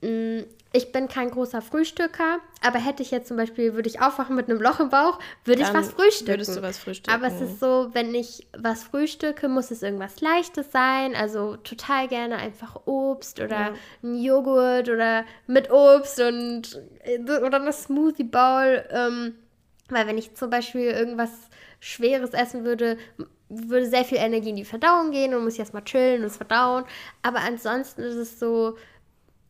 [0.00, 4.50] ich bin kein großer Frühstücker, aber hätte ich jetzt zum Beispiel, würde ich aufwachen mit
[4.50, 6.32] einem Loch im Bauch, würde ich was frühstücken.
[6.32, 7.16] Würdest du was frühstücken?
[7.16, 11.14] Aber es ist so, wenn ich was frühstücke, muss es irgendwas Leichtes sein.
[11.14, 13.74] Also total gerne einfach Obst oder ja.
[14.02, 16.80] ein Joghurt oder mit Obst und
[17.26, 18.84] oder eine Smoothie Bowl.
[18.90, 19.34] Ähm,
[19.88, 21.30] Weil wenn ich zum Beispiel irgendwas
[21.80, 22.98] Schweres essen würde,
[23.48, 26.36] würde sehr viel Energie in die Verdauung gehen und muss ich erstmal chillen und es
[26.36, 26.84] verdauen.
[27.22, 28.76] Aber ansonsten ist es so,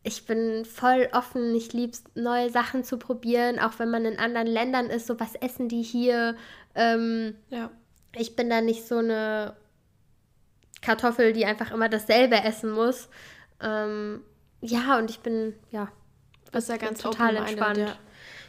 [0.03, 4.19] ich bin voll offen, ich liebe es, neue Sachen zu probieren, auch wenn man in
[4.19, 6.35] anderen Ländern ist, so was essen die hier.
[6.75, 7.71] Ähm, ja.
[8.15, 9.55] Ich bin da nicht so eine
[10.81, 13.09] Kartoffel, die einfach immer dasselbe essen muss.
[13.61, 14.21] Ähm,
[14.61, 15.89] ja, und ich bin, ja,
[16.51, 17.77] das ist ja ganz total entspannt.
[17.77, 17.95] Ja.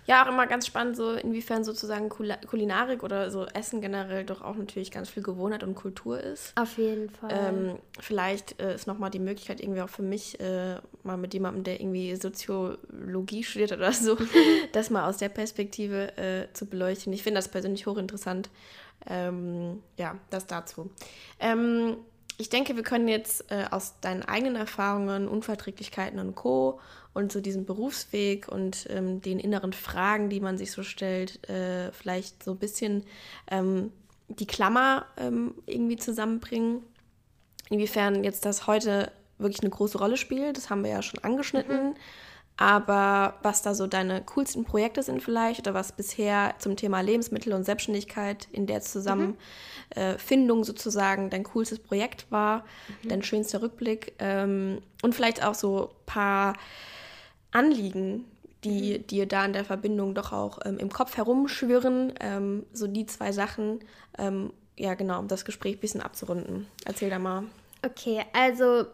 [0.08, 0.24] Ja.
[0.24, 4.56] auch immer ganz spannend, so inwiefern sozusagen Kul Kulinarik oder so Essen generell doch auch
[4.56, 6.52] natürlich ganz viel Gewohnheit und Kultur ist.
[6.56, 7.30] Auf jeden Fall.
[7.32, 11.64] Ähm, vielleicht äh, ist nochmal die Möglichkeit, irgendwie auch für mich, äh, mal mit jemandem,
[11.64, 14.16] der irgendwie Soziologie studiert oder so,
[14.72, 17.12] das mal aus der Perspektive äh, zu beleuchten.
[17.12, 18.50] Ich finde das persönlich hochinteressant.
[19.06, 20.90] Ähm, ja, das dazu.
[21.38, 21.96] Ähm,
[22.38, 26.81] ich denke, wir können jetzt äh, aus deinen eigenen Erfahrungen, Unverträglichkeiten und Co.
[27.12, 31.90] und so diesem Berufsweg und ähm, den inneren Fragen, die man sich so stellt, äh,
[31.90, 33.03] vielleicht so ein bisschen
[33.51, 33.92] ähm,
[34.29, 36.83] die Klammer ähm, irgendwie zusammenbringen.
[37.70, 41.90] Inwiefern jetzt das heute wirklich eine große Rolle spielt, das haben wir ja schon angeschnitten.
[41.90, 41.94] Mhm.
[42.60, 47.52] Aber was da so deine coolsten Projekte sind vielleicht oder was bisher zum Thema Lebensmittel
[47.52, 50.64] und Selbstständigkeit in der Zusammenfindung mhm.
[50.64, 52.64] sozusagen dein coolstes Projekt war,
[53.02, 53.08] mhm.
[53.10, 56.54] dein schönster Rückblick ähm, und vielleicht auch so ein paar
[57.52, 58.24] Anliegen,
[58.64, 59.06] die mhm.
[59.06, 62.12] dir da in der Verbindung doch auch ähm, im Kopf herumschwirren.
[62.18, 63.78] Ähm, so die zwei Sachen,
[64.18, 66.66] ähm, ja genau, um das Gespräch ein bisschen abzurunden.
[66.84, 67.44] Erzähl da mal.
[67.86, 68.86] Okay, also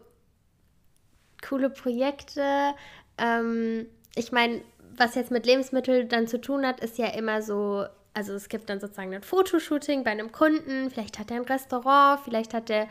[1.47, 2.75] coole Projekte
[3.19, 4.63] ähm, ich meine,
[4.97, 8.71] was jetzt mit Lebensmitteln dann zu tun hat, ist ja immer so, also es gibt
[8.71, 12.89] dann sozusagen ein Fotoshooting bei einem Kunden, vielleicht hat er ein Restaurant, vielleicht hat er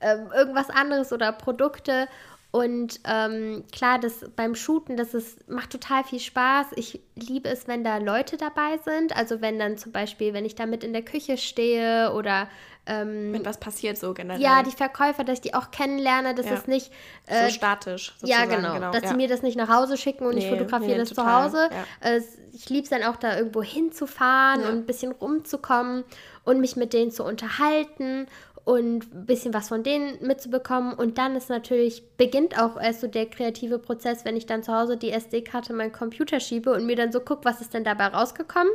[0.00, 2.08] ähm, irgendwas anderes oder Produkte.
[2.56, 6.68] Und ähm, klar, das beim Shooten, das ist, macht total viel Spaß.
[6.76, 9.14] Ich liebe es, wenn da Leute dabei sind.
[9.14, 12.48] Also wenn dann zum Beispiel, wenn ich da mit in der Küche stehe oder
[12.86, 14.40] ähm, Wenn was passiert so generell.
[14.40, 16.54] Ja, die Verkäufer, dass ich die auch kennenlerne, das ja.
[16.54, 16.92] ist nicht...
[17.26, 18.50] Äh, so statisch sozusagen.
[18.50, 18.74] Ja, genau.
[18.74, 19.08] genau dass ja.
[19.08, 21.50] sie mir das nicht nach Hause schicken und nee, ich fotografiere nee, das total.
[21.50, 21.68] zu Hause.
[22.02, 22.10] Ja.
[22.10, 26.04] Äh, ich liebe es dann auch da irgendwo hinzufahren und ein bisschen rumzukommen
[26.44, 28.28] und mich mit denen zu unterhalten
[28.66, 30.92] und ein bisschen was von denen mitzubekommen.
[30.92, 34.74] Und dann ist natürlich, beginnt auch erst so der kreative Prozess, wenn ich dann zu
[34.74, 37.84] Hause die SD-Karte in meinen Computer schiebe und mir dann so gucke, was ist denn
[37.84, 38.72] dabei rausgekommen.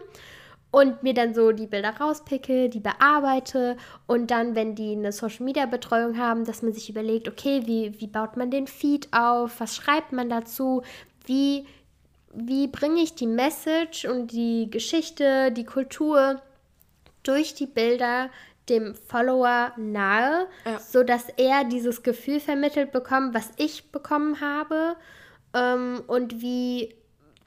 [0.72, 3.76] Und mir dann so die Bilder rauspicke, die bearbeite.
[4.08, 8.00] Und dann, wenn die eine Social Media Betreuung haben, dass man sich überlegt, okay, wie,
[8.00, 10.84] wie baut man den Feed auf, was schreibt man dazu,
[11.26, 11.66] wie,
[12.34, 16.42] wie bringe ich die Message und die Geschichte, die Kultur
[17.24, 18.30] durch die Bilder
[18.72, 20.80] dem Follower nahe, ja.
[20.80, 24.96] sodass er dieses Gefühl vermittelt bekommt, was ich bekommen habe
[25.54, 26.96] ähm, und wie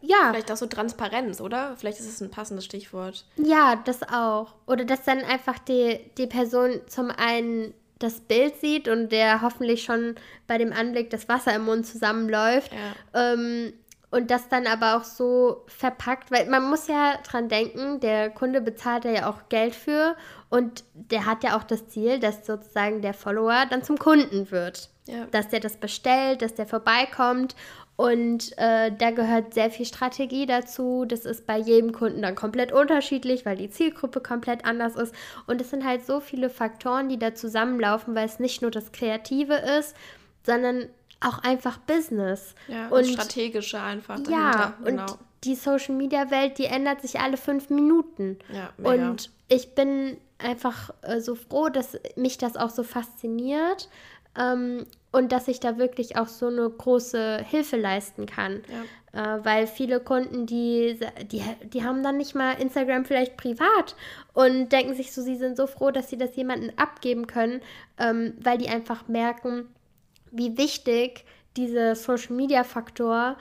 [0.06, 0.30] ja.
[0.30, 1.74] Vielleicht auch so Transparenz, oder?
[1.78, 3.24] Vielleicht ist es ein passendes Stichwort.
[3.37, 4.54] Ja, das auch.
[4.66, 9.82] Oder dass dann einfach die, die Person zum einen das Bild sieht und der hoffentlich
[9.82, 12.70] schon bei dem Anblick das Wasser im Mund zusammenläuft.
[12.72, 13.32] Ja.
[13.32, 13.72] Ähm,
[14.10, 18.60] und das dann aber auch so verpackt, weil man muss ja dran denken, der Kunde
[18.60, 20.14] bezahlt ja auch Geld für
[20.54, 24.88] und der hat ja auch das Ziel, dass sozusagen der Follower dann zum Kunden wird.
[25.06, 25.26] Ja.
[25.32, 27.56] Dass der das bestellt, dass der vorbeikommt
[27.96, 31.04] und äh, da gehört sehr viel Strategie dazu.
[31.06, 35.14] Das ist bei jedem Kunden dann komplett unterschiedlich, weil die Zielgruppe komplett anders ist.
[35.46, 38.92] Und es sind halt so viele Faktoren, die da zusammenlaufen, weil es nicht nur das
[38.92, 39.94] Kreative ist,
[40.44, 40.88] sondern
[41.20, 42.54] auch einfach Business.
[42.68, 44.20] Ja, und strategische einfach.
[44.20, 44.32] Dahinter.
[44.32, 45.02] Ja, genau.
[45.02, 48.38] und die Social Media Welt, die ändert sich alle fünf Minuten.
[48.52, 49.10] Ja, mega.
[49.10, 53.88] Und ich bin einfach äh, so froh, dass mich das auch so fasziniert.
[54.37, 58.62] Ähm, und dass ich da wirklich auch so eine große Hilfe leisten kann.
[58.68, 59.37] Ja.
[59.37, 60.98] Äh, weil viele Kunden, die,
[61.30, 63.94] die, die haben dann nicht mal Instagram vielleicht privat
[64.33, 67.61] und denken sich so, sie sind so froh, dass sie das jemandem abgeben können,
[67.96, 69.68] ähm, weil die einfach merken,
[70.33, 71.24] wie wichtig
[71.57, 73.37] dieser Social-Media-Faktor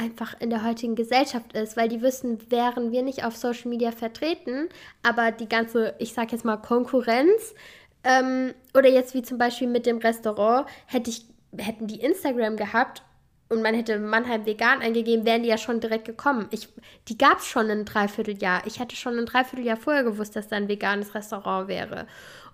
[0.00, 3.92] einfach in der heutigen Gesellschaft ist, weil die wissen, wären wir nicht auf Social Media
[3.92, 4.68] vertreten,
[5.02, 7.54] aber die ganze, ich sag jetzt mal Konkurrenz,
[8.02, 13.02] ähm, oder jetzt wie zum Beispiel mit dem Restaurant, hätte ich, hätten die Instagram gehabt
[13.50, 16.48] und man hätte Mannheim vegan eingegeben, wären die ja schon direkt gekommen.
[16.50, 16.68] Ich,
[17.08, 18.62] die gab es schon ein Dreivierteljahr.
[18.64, 22.06] Ich hätte schon ein Dreivierteljahr vorher gewusst, dass da ein veganes Restaurant wäre.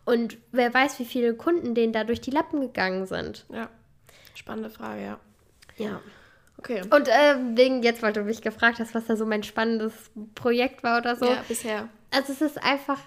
[0.04, 3.44] Und wer weiß, wie viele Kunden denen da durch die Lappen gegangen sind.
[3.52, 3.68] Ja,
[4.34, 5.20] spannende Frage, ja.
[5.76, 6.00] Ja.
[6.58, 6.82] Okay.
[6.90, 9.92] Und äh, wegen jetzt, weil du mich gefragt hast, was da so mein spannendes
[10.34, 11.26] Projekt war oder so.
[11.26, 11.88] Ja, bisher.
[12.10, 12.98] Also es ist einfach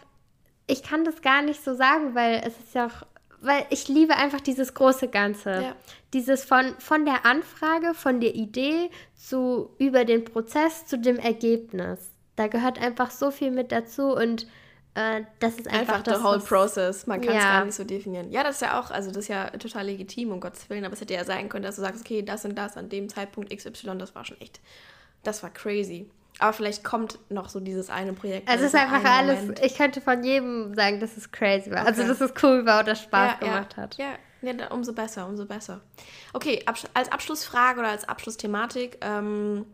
[0.69, 3.07] ich kann das gar nicht so sagen, weil es ist ja auch,
[3.41, 5.49] weil ich liebe einfach dieses große Ganze.
[5.49, 5.75] Ja.
[6.13, 12.11] Dieses von, von der Anfrage, von der Idee zu über den Prozess zu dem Ergebnis.
[12.35, 14.47] da gehört einfach so viel mit dazu und
[14.95, 17.07] äh, das ist einfach, einfach das, whole process.
[17.07, 17.59] Man kann es ja.
[17.59, 18.31] gar nicht so definieren.
[18.31, 20.93] Ja, das ist ja auch, also das ist ja total legitim, um Gottes Willen, aber
[20.93, 23.55] es hätte ja sein können, dass du sagst, okay, das und das an dem Zeitpunkt
[23.55, 24.59] XY, das war schon echt,
[25.23, 26.09] das war crazy.
[26.39, 28.47] Aber vielleicht kommt noch so dieses eine Projekt.
[28.47, 29.59] Also es ist einfach alles, Moment.
[29.63, 31.85] ich könnte von jedem sagen, dass es crazy war.
[31.85, 32.09] Also, okay.
[32.09, 33.83] Also dass es cool war oder Spaß ja, gemacht ja.
[33.83, 33.97] hat.
[33.97, 35.81] Ja, ja, umso besser, umso besser.
[36.31, 39.65] Okay, als Abschlussfrage oder als Abschlussthematik, ähm,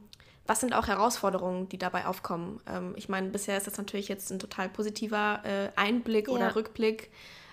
[0.47, 2.59] was sind auch Herausforderungen, die dabei aufkommen?
[2.67, 6.33] Ähm, ich meine, bisher ist das natürlich jetzt ein total positiver äh, Einblick ja.
[6.33, 7.11] oder Rückblick.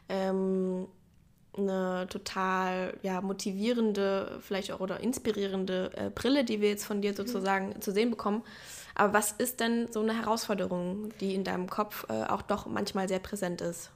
[0.08, 0.86] Ähm,
[1.56, 7.14] eine total ja, motivierende, vielleicht auch oder inspirierende äh, Brille, die wir jetzt von dir
[7.14, 7.80] sozusagen mhm.
[7.82, 8.42] zu sehen bekommen.
[8.94, 13.08] Aber was ist denn so eine Herausforderung, die in deinem Kopf äh, auch doch manchmal
[13.08, 13.90] sehr präsent ist?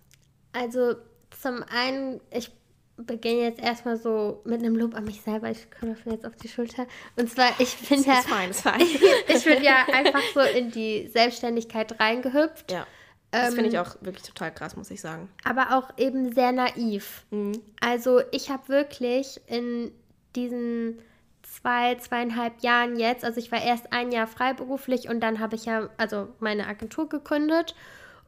[0.53, 0.95] Also
[1.31, 2.51] zum einen, ich
[2.97, 5.51] beginne jetzt erstmal so mit einem Lob an mich selber.
[5.51, 6.87] Ich komme jetzt auf die Schulter.
[7.17, 8.19] Und zwar, ich bin ja.
[8.19, 8.81] Ist fein, ist fein.
[9.29, 12.73] ich bin ja einfach so in die Selbstständigkeit reingehüpft.
[12.73, 12.87] Ja.
[13.31, 15.29] Das finde ich auch wirklich total krass, muss ich sagen.
[15.45, 17.27] Aber auch eben sehr naiv.
[17.31, 17.61] Mhm.
[17.81, 19.91] Also ich habe wirklich in
[20.35, 21.03] diesen
[21.43, 25.65] zwei, zweieinhalb Jahren jetzt, also ich war erst ein Jahr freiberuflich und dann habe ich
[25.65, 27.75] ja also meine Agentur gegründet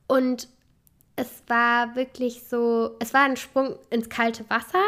[0.07, 0.49] und
[1.19, 4.83] es war wirklich so, es war ein Sprung ins kalte Wasser,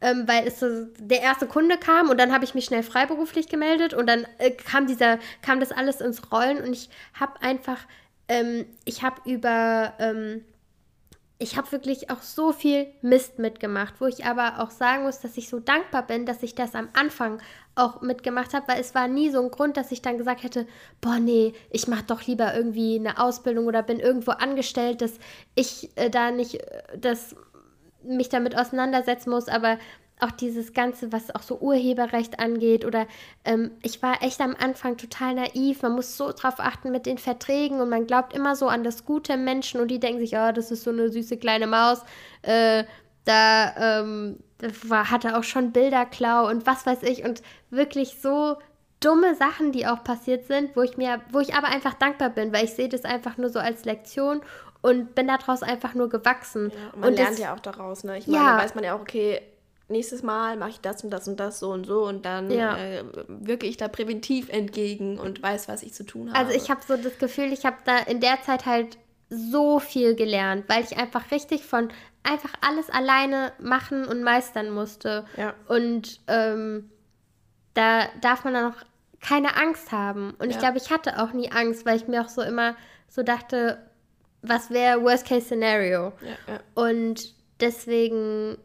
[0.00, 3.48] ähm, weil es so, der erste Kunde kam und dann habe ich mich schnell freiberuflich
[3.48, 7.78] gemeldet und dann äh, kam dieser, kam das alles ins Rollen und ich habe einfach,
[8.28, 10.44] ähm, ich habe über ähm,
[11.38, 15.36] ich habe wirklich auch so viel Mist mitgemacht, wo ich aber auch sagen muss, dass
[15.36, 17.42] ich so dankbar bin, dass ich das am Anfang
[17.74, 20.66] auch mitgemacht habe, weil es war nie so ein Grund, dass ich dann gesagt hätte,
[21.02, 25.18] boah, nee, ich mache doch lieber irgendwie eine Ausbildung oder bin irgendwo angestellt, dass
[25.54, 27.36] ich äh, da nicht, äh, dass
[28.02, 29.78] mich damit auseinandersetzen muss, aber
[30.20, 33.06] auch dieses Ganze, was auch so Urheberrecht angeht oder
[33.44, 35.82] ähm, ich war echt am Anfang total naiv.
[35.82, 39.04] Man muss so drauf achten mit den Verträgen und man glaubt immer so an das
[39.04, 42.02] Gute Menschen und die denken sich, oh, das ist so eine süße kleine Maus.
[42.42, 42.84] Äh,
[43.24, 44.38] da, ähm,
[44.84, 48.56] war, hatte auch schon Bilderklau und was weiß ich und wirklich so
[49.00, 52.52] dumme Sachen, die auch passiert sind, wo ich mir, wo ich aber einfach dankbar bin,
[52.52, 54.40] weil ich sehe das einfach nur so als Lektion
[54.80, 56.70] und bin daraus einfach nur gewachsen.
[56.70, 58.18] Ja, und man und lernt das, ja auch daraus, ne?
[58.18, 59.42] Ich meine, ja, weiß man ja auch, okay,
[59.88, 62.76] nächstes Mal mache ich das und das und das so und so und dann ja.
[62.76, 66.38] äh, wirke ich da präventiv entgegen und weiß, was ich zu tun habe.
[66.38, 70.14] Also ich habe so das Gefühl, ich habe da in der Zeit halt so viel
[70.14, 71.90] gelernt, weil ich einfach richtig von
[72.22, 75.24] einfach alles alleine machen und meistern musste.
[75.36, 75.54] Ja.
[75.68, 76.90] Und ähm,
[77.74, 78.78] da darf man dann auch
[79.20, 80.34] keine Angst haben.
[80.38, 80.50] Und ja.
[80.50, 82.76] ich glaube, ich hatte auch nie Angst, weil ich mir auch so immer
[83.08, 83.78] so dachte,
[84.42, 86.12] was wäre Worst Case Scenario?
[86.20, 88.58] Ja, und deswegen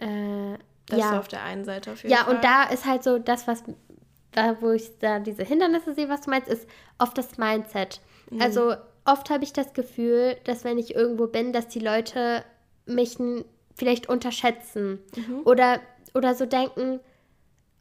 [0.00, 1.12] äh, das ja.
[1.12, 2.32] ist auf der einen Seite auf jeden ja, Fall.
[2.32, 3.62] Ja, und da ist halt so das, was,
[4.32, 8.00] da wo ich da diese Hindernisse sehe, was du meinst, ist oft das Mindset.
[8.30, 8.42] Mhm.
[8.42, 12.44] Also oft habe ich das Gefühl, dass wenn ich irgendwo bin, dass die Leute
[12.86, 13.18] mich
[13.76, 15.42] vielleicht unterschätzen mhm.
[15.44, 15.80] oder,
[16.14, 17.00] oder so denken,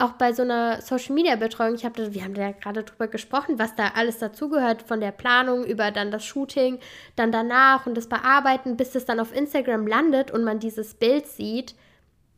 [0.02, 3.08] auch bei so einer Social Media Betreuung, ich habe wir haben da ja gerade drüber
[3.08, 6.80] gesprochen, was da alles dazugehört, von der Planung über dann das Shooting,
[7.18, 11.28] dann danach und das Bearbeiten, bis es dann auf Instagram landet und man dieses Bild
[11.28, 11.76] sieht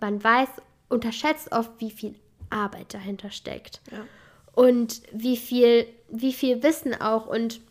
[0.01, 0.49] man weiß,
[0.89, 2.15] unterschätzt oft, wie viel
[2.49, 3.81] Arbeit dahinter steckt.
[3.91, 3.99] Ja.
[4.53, 7.27] Und wie viel, wie viel Wissen auch.
[7.27, 7.61] Und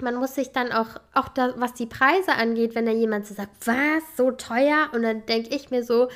[0.00, 3.34] man muss sich dann auch, auch da, was die Preise angeht, wenn da jemand so
[3.34, 4.88] sagt, was, so teuer?
[4.92, 6.08] Und dann denke ich mir so,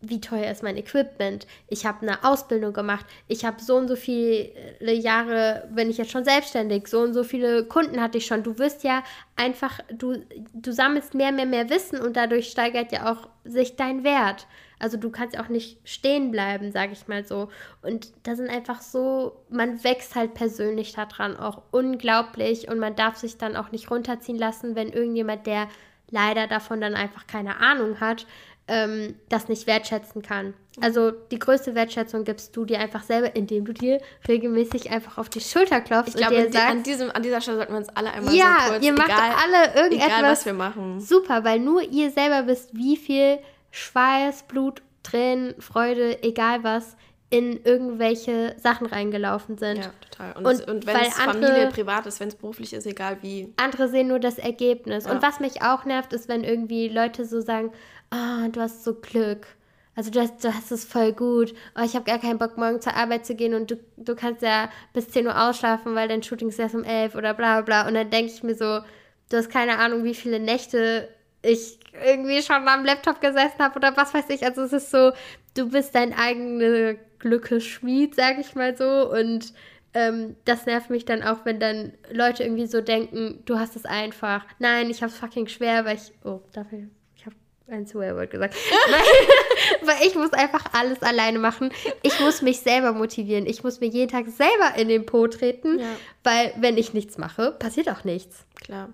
[0.00, 1.46] wie teuer ist mein Equipment?
[1.68, 3.06] Ich habe eine Ausbildung gemacht.
[3.28, 7.24] Ich habe so und so viele Jahre, wenn ich jetzt schon selbstständig, so und so
[7.24, 8.42] viele Kunden hatte ich schon.
[8.42, 9.02] Du wirst ja
[9.36, 10.18] einfach, du,
[10.52, 14.46] du sammelst mehr, mehr, mehr Wissen und dadurch steigert ja auch sich dein Wert.
[14.78, 17.48] Also du kannst auch nicht stehen bleiben, sage ich mal so.
[17.82, 23.16] Und da sind einfach so, man wächst halt persönlich daran auch unglaublich und man darf
[23.16, 25.68] sich dann auch nicht runterziehen lassen, wenn irgendjemand, der
[26.10, 28.26] leider davon dann einfach keine Ahnung hat,
[28.68, 30.54] ähm, das nicht wertschätzen kann.
[30.80, 35.28] Also die größte Wertschätzung gibst du dir einfach selber, indem du dir regelmäßig einfach auf
[35.28, 37.78] die Schulter klopfst ich und glaube, dir sagst, an, diesem, an dieser Stelle sollten wir
[37.78, 41.00] uns alle einmal ja, so kurz, ihr macht egal, alle irgendetwas, egal, was wir machen.
[41.00, 43.38] Super, weil nur ihr selber wisst, wie viel
[43.76, 46.96] Schweiß, Blut, Tränen, Freude, egal was,
[47.28, 49.78] in irgendwelche Sachen reingelaufen sind.
[49.78, 50.32] Ja, total.
[50.38, 53.52] Und, und, und wenn es Familie, privat ist, wenn es beruflich ist, egal wie.
[53.56, 55.04] Andere sehen nur das Ergebnis.
[55.04, 55.12] Ja.
[55.12, 57.70] Und was mich auch nervt, ist, wenn irgendwie Leute so sagen,
[58.10, 59.46] oh, du hast so Glück.
[59.94, 61.52] Also du hast, du hast es voll gut.
[61.78, 64.40] Oh, ich habe gar keinen Bock, morgen zur Arbeit zu gehen und du, du kannst
[64.40, 67.86] ja bis 10 Uhr ausschlafen, weil dein Shooting ist erst um 11 oder bla bla.
[67.86, 68.80] Und dann denke ich mir so,
[69.28, 71.08] du hast keine Ahnung, wie viele Nächte
[71.46, 74.44] ich irgendwie schon am Laptop gesessen habe oder was weiß ich.
[74.44, 75.12] Also es ist so,
[75.54, 79.10] du bist dein eigener Glückesschmied, sag ich mal so.
[79.10, 79.52] Und
[79.94, 83.84] ähm, das nervt mich dann auch, wenn dann Leute irgendwie so denken, du hast es
[83.84, 84.44] einfach.
[84.58, 86.12] Nein, ich habe es fucking schwer, weil ich.
[86.24, 86.88] Oh, dafür.
[87.16, 87.36] Ich habe
[87.68, 88.54] ein Swearword gesagt.
[88.90, 91.70] weil, weil ich muss einfach alles alleine machen.
[92.02, 93.46] Ich muss mich selber motivieren.
[93.46, 95.86] Ich muss mir jeden Tag selber in den Po treten, ja.
[96.22, 98.44] weil wenn ich nichts mache, passiert auch nichts.
[98.56, 98.90] Klar.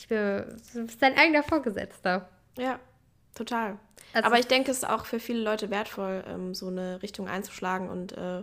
[0.00, 2.26] Ich bin, du bist dein eigener Vorgesetzter.
[2.56, 2.80] Ja,
[3.34, 3.78] total.
[4.14, 7.28] Also, Aber ich denke, es ist auch für viele Leute wertvoll, ähm, so eine Richtung
[7.28, 8.42] einzuschlagen und äh,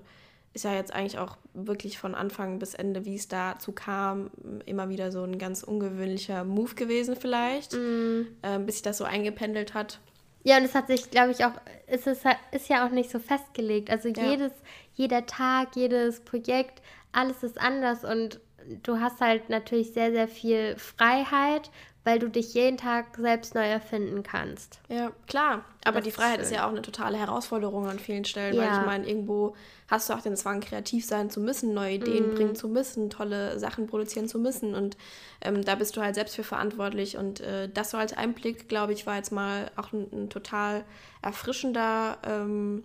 [0.53, 4.29] ist ja jetzt eigentlich auch wirklich von Anfang bis Ende, wie es dazu kam,
[4.65, 8.65] immer wieder so ein ganz ungewöhnlicher Move gewesen vielleicht, mm.
[8.65, 9.99] bis sich das so eingependelt hat.
[10.43, 11.51] Ja, und es hat sich, glaube ich, auch,
[11.85, 13.91] es ist, ist ja auch nicht so festgelegt.
[13.91, 14.31] Also ja.
[14.31, 14.51] jedes,
[14.95, 16.81] jeder Tag, jedes Projekt,
[17.11, 18.39] alles ist anders und
[18.83, 21.69] du hast halt natürlich sehr, sehr viel Freiheit,
[22.03, 24.79] weil du dich jeden Tag selbst neu erfinden kannst.
[24.87, 25.65] Ja, klar.
[25.83, 28.61] Aber das die Freiheit ist, ist, ja auch eine totale Herausforderung an vielen Stellen, ja.
[28.61, 29.55] weil ich meine, irgendwo
[29.89, 32.35] hast du auch den Zwang, kreativ sein zu müssen, neue Ideen mm.
[32.35, 34.73] bringen zu müssen, tolle Sachen produzieren zu müssen.
[34.73, 34.95] Und
[35.41, 37.17] ähm, da bist du halt selbst für verantwortlich.
[37.17, 40.85] Und äh, das so als Einblick, glaube ich, war jetzt mal auch ein, ein total
[41.21, 42.19] erfrischender.
[42.25, 42.83] Ähm,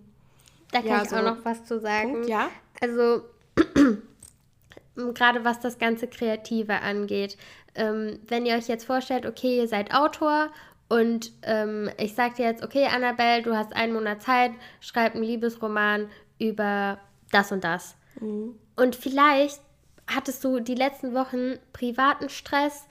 [0.71, 2.11] da kann ja, ich so auch noch was zu sagen.
[2.11, 2.49] Punkt, ja.
[2.81, 3.21] Also
[4.95, 7.37] gerade was das ganze Kreative angeht
[7.75, 10.51] ähm, wenn ihr euch jetzt vorstellt, okay, ihr seid Autor
[10.89, 15.23] und ähm, ich sage dir jetzt, okay, Annabelle, du hast einen Monat Zeit, schreib einen
[15.23, 16.99] Liebesroman über
[17.31, 17.95] das und das.
[18.19, 18.55] Mhm.
[18.75, 19.61] Und vielleicht
[20.07, 22.85] hattest du die letzten Wochen privaten Stress,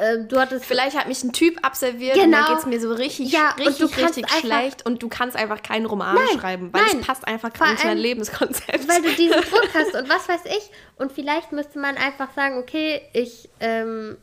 [0.00, 2.24] äh, du hattest Vielleicht hat mich ein Typ abserviert genau.
[2.24, 5.62] und dann geht es mir so richtig, ja, richtig, richtig schlecht und du kannst einfach
[5.62, 7.00] keinen Roman nein, schreiben, weil nein.
[7.00, 8.88] es passt einfach gar nicht in dein Lebenskonzept.
[8.88, 10.70] Weil du diesen Druck hast und was weiß ich.
[10.96, 14.16] Und vielleicht müsste man einfach sagen, okay, ich, ähm,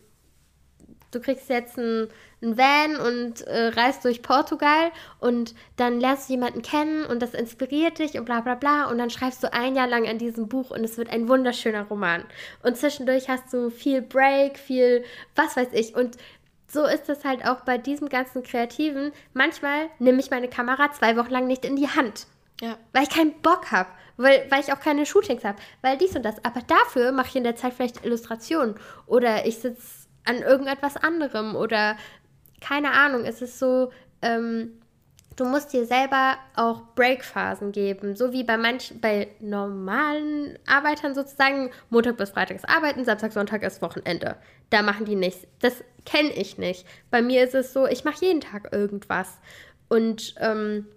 [1.12, 2.10] du kriegst jetzt ein
[2.42, 7.34] ein Van und äh, reist durch Portugal und dann lernst du jemanden kennen und das
[7.34, 10.48] inspiriert dich und bla bla bla und dann schreibst du ein Jahr lang an diesem
[10.48, 12.24] Buch und es wird ein wunderschöner Roman.
[12.62, 15.04] Und zwischendurch hast du viel Break, viel
[15.36, 16.18] was weiß ich und
[16.70, 19.14] so ist es halt auch bei diesem ganzen Kreativen.
[19.34, 22.28] Manchmal nehme ich meine Kamera zwei Wochen lang nicht in die Hand.
[22.62, 22.78] Ja.
[22.92, 23.90] Weil ich keinen Bock habe.
[24.18, 25.58] Weil, weil ich auch keine Shootings habe.
[25.82, 26.44] Weil dies und das.
[26.44, 28.76] Aber dafür mache ich in der Zeit vielleicht Illustrationen.
[29.06, 29.82] Oder ich sitze
[30.28, 31.56] an irgendetwas anderem.
[31.56, 31.98] Oder
[32.62, 34.72] keine Ahnung, es ist so, ähm,
[35.36, 41.72] du musst dir selber auch Breakphasen geben, so wie bei manchen, bei normalen Arbeitern sozusagen,
[41.90, 44.36] Montag bis Freitag ist Arbeiten, Samstag, Sonntag ist Wochenende.
[44.70, 45.48] Da machen die nichts.
[45.60, 46.86] Das kenne ich nicht.
[47.12, 49.38] Bei mir ist es so, ich mache jeden Tag irgendwas.
[49.90, 50.88] Und ähm,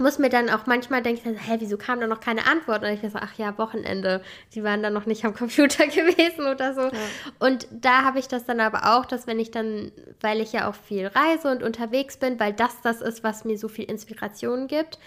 [0.00, 2.82] muss mir dann auch manchmal denken, hä, wieso kam da noch keine Antwort?
[2.82, 4.22] Und ich so, ach ja, Wochenende,
[4.54, 6.82] die waren dann noch nicht am Computer gewesen oder so.
[6.82, 6.92] Ja.
[7.38, 10.68] Und da habe ich das dann aber auch, dass wenn ich dann, weil ich ja
[10.68, 14.66] auch viel reise und unterwegs bin, weil das das ist, was mir so viel Inspiration
[14.66, 14.98] gibt,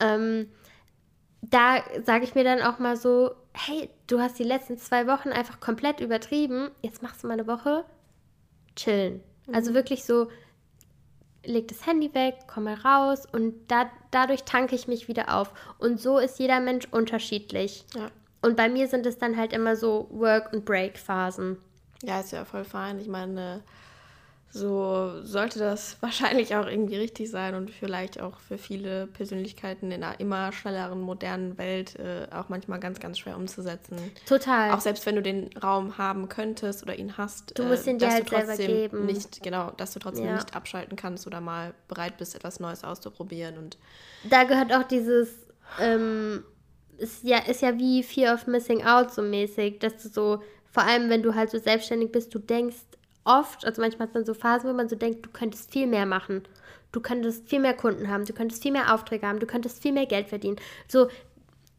[0.00, 0.48] ähm,
[1.42, 5.30] da sage ich mir dann auch mal so, hey, du hast die letzten zwei Wochen
[5.30, 7.84] einfach komplett übertrieben, jetzt machst du mal eine Woche
[8.76, 9.22] chillen.
[9.46, 9.54] Also mhm.
[9.56, 10.28] Also wirklich so
[11.44, 15.52] leg das Handy weg, komme raus und da, dadurch tanke ich mich wieder auf.
[15.78, 17.84] Und so ist jeder Mensch unterschiedlich.
[17.94, 18.08] Ja.
[18.42, 21.58] Und bei mir sind es dann halt immer so Work- und Break-Phasen.
[22.02, 22.98] Ja, ist ja voll fein.
[22.98, 23.62] Ich meine,
[24.54, 30.04] so sollte das wahrscheinlich auch irgendwie richtig sein und vielleicht auch für viele Persönlichkeiten in
[30.04, 33.96] einer immer schnelleren, modernen Welt äh, auch manchmal ganz, ganz schwer umzusetzen.
[34.26, 34.72] Total.
[34.72, 38.00] Auch selbst wenn du den Raum haben könntest oder ihn hast, du musst ihn äh,
[38.00, 39.06] dir halt selber geben.
[39.06, 40.34] Nicht, genau, dass du trotzdem ja.
[40.34, 43.56] nicht abschalten kannst oder mal bereit bist, etwas Neues auszuprobieren.
[43.56, 43.78] Und
[44.28, 45.30] da gehört auch dieses,
[45.80, 46.44] ähm,
[46.98, 50.82] ist ja, ist ja wie Fear of Missing Out so mäßig, dass du so, vor
[50.82, 52.76] allem wenn du halt so selbstständig bist, du denkst,
[53.24, 56.06] oft, also manchmal hat man so Phasen, wo man so denkt, du könntest viel mehr
[56.06, 56.42] machen.
[56.92, 59.92] Du könntest viel mehr Kunden haben, du könntest viel mehr Aufträge haben, du könntest viel
[59.92, 60.56] mehr Geld verdienen.
[60.88, 61.08] So,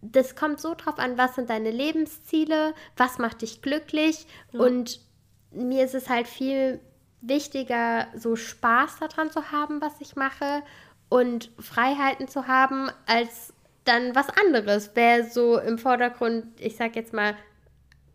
[0.01, 4.25] das kommt so drauf an, was sind deine Lebensziele, was macht dich glücklich.
[4.51, 4.61] Ja.
[4.61, 4.99] Und
[5.51, 6.79] mir ist es halt viel
[7.21, 10.63] wichtiger, so Spaß daran zu haben, was ich mache
[11.09, 13.53] und Freiheiten zu haben, als
[13.85, 14.95] dann was anderes.
[14.95, 17.35] Wäre so im Vordergrund, ich sag jetzt mal,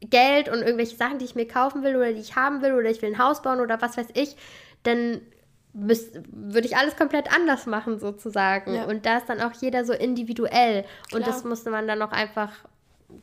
[0.01, 2.89] Geld und irgendwelche Sachen, die ich mir kaufen will oder die ich haben will oder
[2.91, 4.37] ich will ein Haus bauen oder was weiß ich,
[4.83, 5.21] dann
[5.73, 8.75] würde ich alles komplett anders machen sozusagen.
[8.75, 8.85] Ja.
[8.85, 11.21] Und da ist dann auch jeder so individuell Klar.
[11.21, 12.53] und das musste man dann auch einfach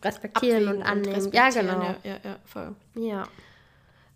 [0.03, 1.25] respektieren Abwägen und annehmen.
[1.25, 1.81] Und ja, genau.
[1.81, 2.75] Ja, ja, ja, voll.
[2.95, 3.23] Ja.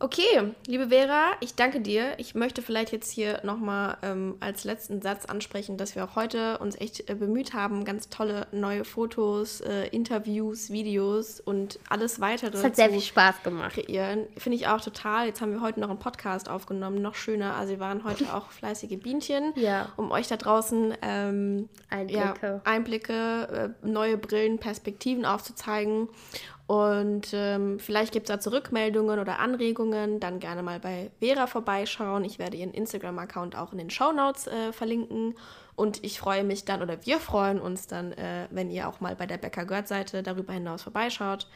[0.01, 2.13] Okay, liebe Vera, ich danke dir.
[2.19, 6.57] Ich möchte vielleicht jetzt hier nochmal ähm, als letzten Satz ansprechen, dass wir auch heute
[6.59, 12.55] uns echt äh, bemüht haben, ganz tolle neue Fotos, äh, Interviews, Videos und alles weitere
[12.55, 13.73] Es hat sehr viel Spaß gemacht.
[13.73, 14.25] kreieren.
[14.37, 15.25] Finde ich auch total.
[15.27, 17.55] Jetzt haben wir heute noch einen Podcast aufgenommen, noch schöner.
[17.55, 19.89] Also wir waren heute auch fleißige Bienchen, Ja.
[19.97, 22.47] um euch da draußen ähm, Einblicke.
[22.47, 26.07] ja, Einblicke, äh, neue Brillen, Perspektiven aufzuzeigen.
[26.70, 30.20] Und ähm, vielleicht gibt es dazu Rückmeldungen oder Anregungen.
[30.20, 32.24] Dann gerne mal bei Vera vorbeischauen.
[32.24, 35.34] Ich werde ihren Instagram-Account auch in den Shownotes äh, verlinken.
[35.76, 39.15] Und ich freue mich dann, oder wir freuen uns dann, äh, wenn ihr auch mal
[39.15, 41.47] bei der Becker Gerd-Seite darüber hinaus vorbeischaut,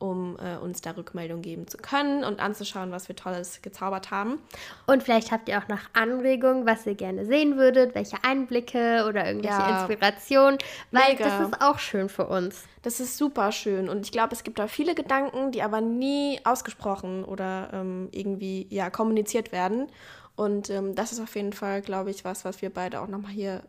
[0.00, 4.40] um äh, uns da Rückmeldung geben zu können und anzuschauen, was wir Tolles gezaubert haben.
[4.86, 9.26] Und vielleicht habt ihr auch noch Anregungen, was ihr gerne sehen würdet, welche Einblicke oder
[9.26, 9.78] irgendwelche Ja.
[9.78, 10.58] Inspirationen,
[10.90, 11.24] weil Mega.
[11.24, 12.64] das ist auch schön für uns.
[12.82, 16.40] Das ist super schön und ich glaube, es gibt da viele Gedanken, die aber nie
[16.44, 19.86] ausgesprochen oder ähm, irgendwie ja kommuniziert werden.
[20.34, 23.32] Und ähm, das ist auf jeden Fall, glaube ich, was, was wir beide auch nochmal
[23.32, 23.62] hier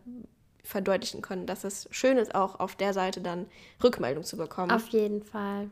[0.64, 3.48] verdeutlichen können, dass es schön ist, auch auf der Seite dann
[3.84, 4.72] Rückmeldung zu bekommen.
[4.72, 5.70] Auf jeden Fall.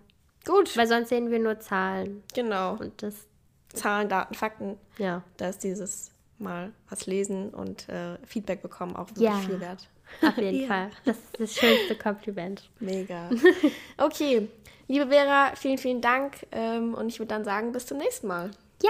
[0.50, 0.76] Gut.
[0.76, 2.24] Weil sonst sehen wir nur Zahlen.
[2.34, 2.74] Genau.
[2.74, 3.28] Und das.
[3.74, 4.78] Zahlen, Daten, Fakten.
[4.98, 5.24] Ja.
[5.38, 9.38] Da ist dieses Mal was lesen und äh, Feedback bekommen auch wirklich ja.
[9.38, 9.88] viel wert.
[10.22, 10.68] Auf jeden ja.
[10.68, 10.90] Fall.
[11.06, 12.70] Das ist das schönste Kompliment.
[12.80, 13.30] Mega.
[13.98, 14.48] Okay,
[14.88, 16.48] liebe Vera, vielen, vielen Dank.
[16.52, 18.50] Ähm, und ich würde dann sagen, bis zum nächsten Mal.
[18.82, 18.90] Ja,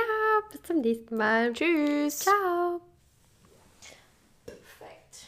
[0.51, 1.51] bis zum nächsten Mal.
[1.51, 2.19] Tschüss.
[2.19, 2.79] Ciao.
[4.45, 5.25] Perfekt.